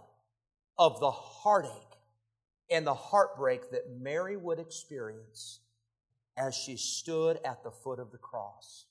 of 0.78 1.00
the 1.00 1.12
heartache 1.12 1.72
and 2.70 2.86
the 2.86 2.94
heartbreak 2.94 3.72
that 3.72 3.90
Mary 3.90 4.38
would 4.38 4.60
experience 4.60 5.60
as 6.38 6.56
she 6.56 6.78
stood 6.78 7.40
at 7.46 7.64
the 7.64 7.72
foot 7.72 8.00
of 8.00 8.12
the 8.12 8.18
cross. 8.18 8.86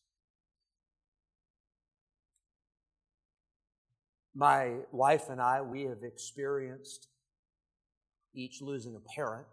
My 4.38 4.76
wife 4.92 5.30
and 5.30 5.40
I, 5.40 5.62
we 5.62 5.82
have 5.86 6.04
experienced 6.04 7.08
each 8.32 8.62
losing 8.62 8.94
a 8.94 9.00
parent. 9.00 9.48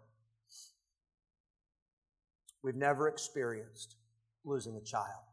We've 2.62 2.76
never 2.76 3.08
experienced 3.08 3.96
losing 4.44 4.76
a 4.76 4.80
child. 4.80 5.24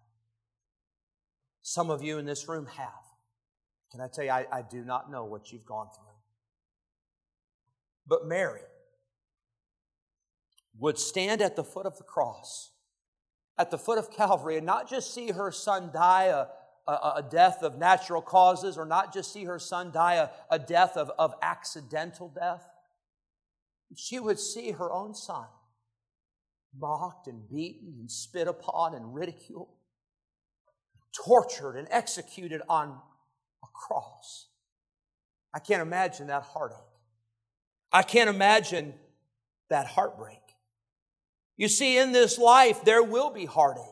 Some 1.61 1.91
of 1.91 2.01
you 2.01 2.17
in 2.17 2.25
this 2.25 2.49
room 2.49 2.65
have. 2.65 3.03
Can 3.91 4.01
I 4.01 4.07
tell 4.07 4.25
you, 4.25 4.31
I, 4.31 4.47
I 4.51 4.63
do 4.63 4.83
not 4.83 5.11
know 5.11 5.23
what 5.23 5.51
you've 5.51 5.67
gone 5.67 5.89
through. 5.95 6.15
But 8.07 8.25
Mary, 8.25 8.61
would 10.79 10.97
stand 10.97 11.43
at 11.43 11.55
the 11.55 11.63
foot 11.63 11.85
of 11.85 11.99
the 11.99 12.03
cross, 12.03 12.71
at 13.59 13.69
the 13.69 13.77
foot 13.77 13.99
of 13.99 14.09
Calvary, 14.09 14.57
and 14.57 14.65
not 14.65 14.89
just 14.89 15.13
see 15.13 15.29
her 15.29 15.51
son 15.51 15.91
die 15.93 16.23
a, 16.23 16.47
a, 16.87 16.91
a 16.91 17.27
death 17.29 17.63
of 17.63 17.77
natural 17.77 18.21
causes, 18.21 18.77
or 18.77 18.85
not 18.85 19.13
just 19.13 19.31
see 19.31 19.45
her 19.45 19.59
son 19.59 19.91
die 19.91 20.15
a, 20.15 20.29
a 20.49 20.59
death 20.59 20.97
of, 20.97 21.11
of 21.17 21.33
accidental 21.41 22.29
death. 22.29 22.63
She 23.95 24.19
would 24.19 24.39
see 24.39 24.71
her 24.71 24.91
own 24.91 25.13
son 25.13 25.45
mocked 26.77 27.27
and 27.27 27.47
beaten 27.47 27.95
and 27.99 28.11
spit 28.11 28.47
upon 28.47 28.95
and 28.95 29.13
ridiculed, 29.13 29.69
tortured 31.25 31.75
and 31.75 31.87
executed 31.91 32.61
on 32.67 32.99
a 33.63 33.67
cross. 33.73 34.47
I 35.53 35.59
can't 35.59 35.81
imagine 35.81 36.27
that 36.27 36.43
heartache. 36.43 36.77
I 37.91 38.01
can't 38.01 38.29
imagine 38.29 38.95
that 39.69 39.85
heartbreak. 39.85 40.39
You 41.55 41.67
see, 41.67 41.97
in 41.99 42.11
this 42.11 42.39
life, 42.39 42.83
there 42.83 43.03
will 43.03 43.29
be 43.29 43.45
heartache. 43.45 43.83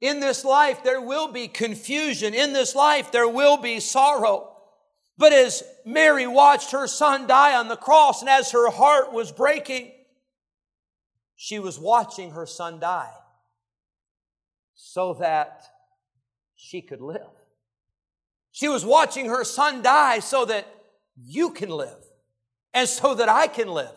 In 0.00 0.20
this 0.20 0.44
life, 0.44 0.84
there 0.84 1.00
will 1.00 1.32
be 1.32 1.48
confusion. 1.48 2.34
In 2.34 2.52
this 2.52 2.74
life, 2.74 3.10
there 3.10 3.28
will 3.28 3.56
be 3.56 3.80
sorrow. 3.80 4.52
But 5.16 5.32
as 5.32 5.64
Mary 5.84 6.26
watched 6.26 6.70
her 6.70 6.86
son 6.86 7.26
die 7.26 7.56
on 7.56 7.66
the 7.66 7.76
cross 7.76 8.20
and 8.20 8.28
as 8.28 8.52
her 8.52 8.70
heart 8.70 9.12
was 9.12 9.32
breaking, 9.32 9.90
she 11.34 11.58
was 11.58 11.78
watching 11.78 12.30
her 12.30 12.46
son 12.46 12.78
die 12.78 13.12
so 14.74 15.14
that 15.14 15.64
she 16.54 16.80
could 16.80 17.00
live. 17.00 17.22
She 18.52 18.68
was 18.68 18.84
watching 18.84 19.26
her 19.26 19.44
son 19.44 19.82
die 19.82 20.20
so 20.20 20.44
that 20.44 20.66
you 21.16 21.50
can 21.50 21.70
live 21.70 22.04
and 22.72 22.88
so 22.88 23.14
that 23.14 23.28
I 23.28 23.48
can 23.48 23.68
live. 23.68 23.92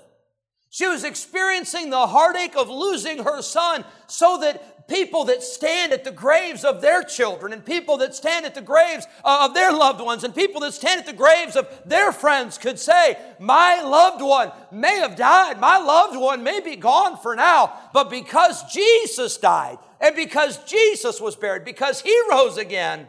She 0.71 0.87
was 0.87 1.03
experiencing 1.03 1.89
the 1.89 2.07
heartache 2.07 2.55
of 2.55 2.69
losing 2.69 3.23
her 3.23 3.41
son 3.41 3.85
so 4.07 4.37
that 4.39 4.80
people 4.91 5.23
that 5.25 5.41
stand 5.41 5.93
at 5.93 6.03
the 6.03 6.11
graves 6.11 6.65
of 6.65 6.81
their 6.81 7.01
children 7.01 7.53
and 7.53 7.65
people 7.65 7.97
that 7.97 8.13
stand 8.13 8.45
at 8.45 8.53
the 8.53 8.61
graves 8.61 9.07
uh, 9.23 9.47
of 9.47 9.53
their 9.53 9.71
loved 9.71 10.01
ones 10.01 10.25
and 10.25 10.35
people 10.35 10.59
that 10.59 10.73
stand 10.73 10.99
at 10.99 11.05
the 11.05 11.13
graves 11.13 11.55
of 11.55 11.67
their 11.85 12.11
friends 12.11 12.57
could 12.57 12.77
say, 12.77 13.17
My 13.39 13.81
loved 13.81 14.21
one 14.21 14.51
may 14.69 14.97
have 14.99 15.15
died, 15.15 15.61
my 15.61 15.77
loved 15.77 16.17
one 16.17 16.43
may 16.43 16.59
be 16.59 16.75
gone 16.75 17.17
for 17.17 17.35
now, 17.35 17.73
but 17.93 18.09
because 18.09 18.69
Jesus 18.71 19.37
died 19.37 19.77
and 20.01 20.13
because 20.13 20.61
Jesus 20.65 21.21
was 21.21 21.37
buried, 21.37 21.63
because 21.63 22.01
he 22.01 22.15
rose 22.29 22.57
again, 22.57 23.07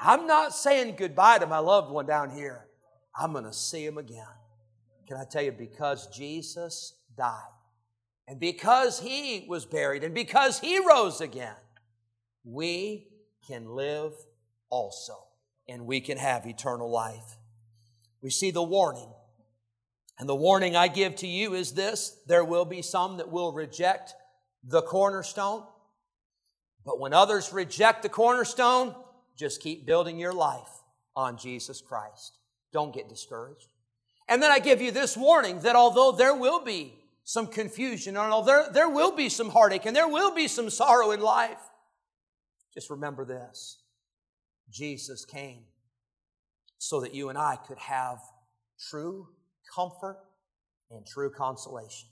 I'm 0.00 0.26
not 0.26 0.52
saying 0.52 0.96
goodbye 0.96 1.38
to 1.38 1.46
my 1.46 1.58
loved 1.58 1.92
one 1.92 2.06
down 2.06 2.30
here. 2.30 2.66
I'm 3.16 3.32
going 3.32 3.44
to 3.44 3.52
see 3.52 3.84
him 3.84 3.98
again. 3.98 4.26
Can 5.06 5.16
I 5.16 5.24
tell 5.24 5.42
you, 5.42 5.52
because 5.52 6.08
Jesus 6.08 6.94
died, 7.16 7.52
and 8.28 8.38
because 8.38 9.00
he 9.00 9.46
was 9.48 9.64
buried, 9.64 10.04
and 10.04 10.14
because 10.14 10.60
he 10.60 10.78
rose 10.86 11.22
again, 11.22 11.56
we 12.44 13.08
can 13.46 13.70
live 13.70 14.12
also, 14.68 15.14
and 15.66 15.86
we 15.86 16.02
can 16.02 16.18
have 16.18 16.46
eternal 16.46 16.90
life. 16.90 17.38
We 18.20 18.28
see 18.28 18.50
the 18.50 18.62
warning. 18.62 19.10
And 20.18 20.28
the 20.28 20.34
warning 20.34 20.76
I 20.76 20.88
give 20.88 21.16
to 21.16 21.26
you 21.26 21.54
is 21.54 21.72
this 21.72 22.18
there 22.26 22.44
will 22.44 22.66
be 22.66 22.82
some 22.82 23.16
that 23.16 23.30
will 23.30 23.52
reject 23.52 24.14
the 24.62 24.82
cornerstone. 24.82 25.62
But 26.84 27.00
when 27.00 27.14
others 27.14 27.52
reject 27.52 28.02
the 28.02 28.08
cornerstone, 28.10 28.94
just 29.38 29.62
keep 29.62 29.86
building 29.86 30.18
your 30.18 30.34
life 30.34 30.68
on 31.16 31.38
Jesus 31.38 31.80
Christ. 31.80 32.36
Don't 32.74 32.92
get 32.92 33.08
discouraged. 33.08 33.68
And 34.28 34.42
then 34.42 34.50
I 34.50 34.58
give 34.58 34.82
you 34.82 34.90
this 34.90 35.16
warning 35.16 35.60
that 35.60 35.76
although 35.76 36.12
there 36.12 36.34
will 36.34 36.62
be 36.62 36.98
some 37.28 37.46
confusion, 37.46 38.16
and 38.16 38.32
although 38.32 38.62
there, 38.62 38.72
there 38.72 38.88
will 38.88 39.14
be 39.14 39.28
some 39.28 39.50
heartache, 39.50 39.84
and 39.84 39.94
there 39.94 40.08
will 40.08 40.34
be 40.34 40.48
some 40.48 40.70
sorrow 40.70 41.10
in 41.10 41.20
life, 41.20 41.60
just 42.72 42.88
remember 42.88 43.26
this 43.26 43.82
Jesus 44.70 45.26
came 45.26 45.64
so 46.78 47.02
that 47.02 47.14
you 47.14 47.28
and 47.28 47.36
I 47.36 47.56
could 47.56 47.76
have 47.76 48.18
true 48.80 49.28
comfort 49.74 50.20
and 50.90 51.06
true 51.06 51.28
consolation. 51.28 52.08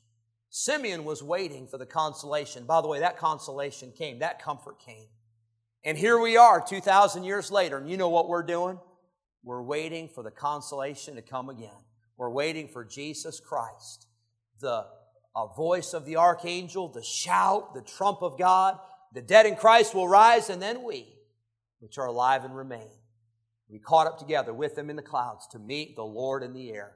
Simeon 0.50 1.02
was 1.02 1.22
waiting 1.22 1.66
for 1.66 1.78
the 1.78 1.86
consolation. 1.86 2.66
By 2.66 2.82
the 2.82 2.88
way, 2.88 2.98
that 2.98 3.16
consolation 3.16 3.92
came, 3.92 4.18
that 4.18 4.42
comfort 4.42 4.78
came. 4.78 5.06
And 5.82 5.96
here 5.96 6.20
we 6.20 6.36
are 6.36 6.60
2,000 6.60 7.24
years 7.24 7.50
later, 7.50 7.78
and 7.78 7.88
you 7.88 7.96
know 7.96 8.10
what 8.10 8.28
we're 8.28 8.42
doing? 8.42 8.78
We're 9.42 9.62
waiting 9.62 10.10
for 10.14 10.22
the 10.22 10.30
consolation 10.30 11.14
to 11.14 11.22
come 11.22 11.48
again. 11.48 11.70
We're 12.18 12.28
waiting 12.28 12.68
for 12.68 12.84
Jesus 12.84 13.40
Christ, 13.40 14.08
the 14.60 14.84
voice 15.54 15.92
of 15.92 16.06
the 16.06 16.16
archangel, 16.16 16.88
the 16.88 17.02
shout, 17.02 17.74
the 17.74 17.82
trump 17.82 18.22
of 18.22 18.38
God. 18.38 18.78
The 19.12 19.20
dead 19.20 19.46
in 19.46 19.56
Christ 19.56 19.94
will 19.94 20.08
rise, 20.08 20.48
and 20.48 20.62
then 20.62 20.82
we, 20.82 21.06
which 21.80 21.98
are 21.98 22.06
alive 22.06 22.44
and 22.44 22.56
remain, 22.56 22.88
we 23.68 23.78
caught 23.78 24.06
up 24.06 24.18
together 24.18 24.54
with 24.54 24.76
them 24.76 24.88
in 24.88 24.96
the 24.96 25.02
clouds 25.02 25.46
to 25.48 25.58
meet 25.58 25.96
the 25.96 26.04
Lord 26.04 26.42
in 26.42 26.52
the 26.52 26.70
air. 26.70 26.92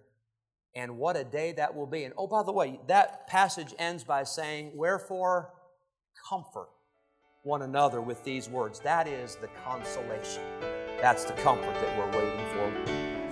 And 0.74 0.96
what 0.98 1.16
a 1.16 1.24
day 1.24 1.52
that 1.52 1.74
will 1.74 1.86
be. 1.86 2.04
And 2.04 2.14
oh, 2.16 2.28
by 2.28 2.42
the 2.42 2.52
way, 2.52 2.78
that 2.86 3.26
passage 3.26 3.74
ends 3.78 4.04
by 4.04 4.22
saying, 4.22 4.72
Wherefore 4.74 5.52
comfort 6.28 6.68
one 7.42 7.62
another 7.62 8.00
with 8.00 8.22
these 8.24 8.48
words. 8.48 8.80
That 8.80 9.08
is 9.08 9.36
the 9.36 9.48
consolation. 9.64 10.42
That's 11.00 11.24
the 11.24 11.32
comfort 11.34 11.74
that 11.74 11.98
we're 11.98 12.18
waiting 12.18 12.46
for. 12.52 12.99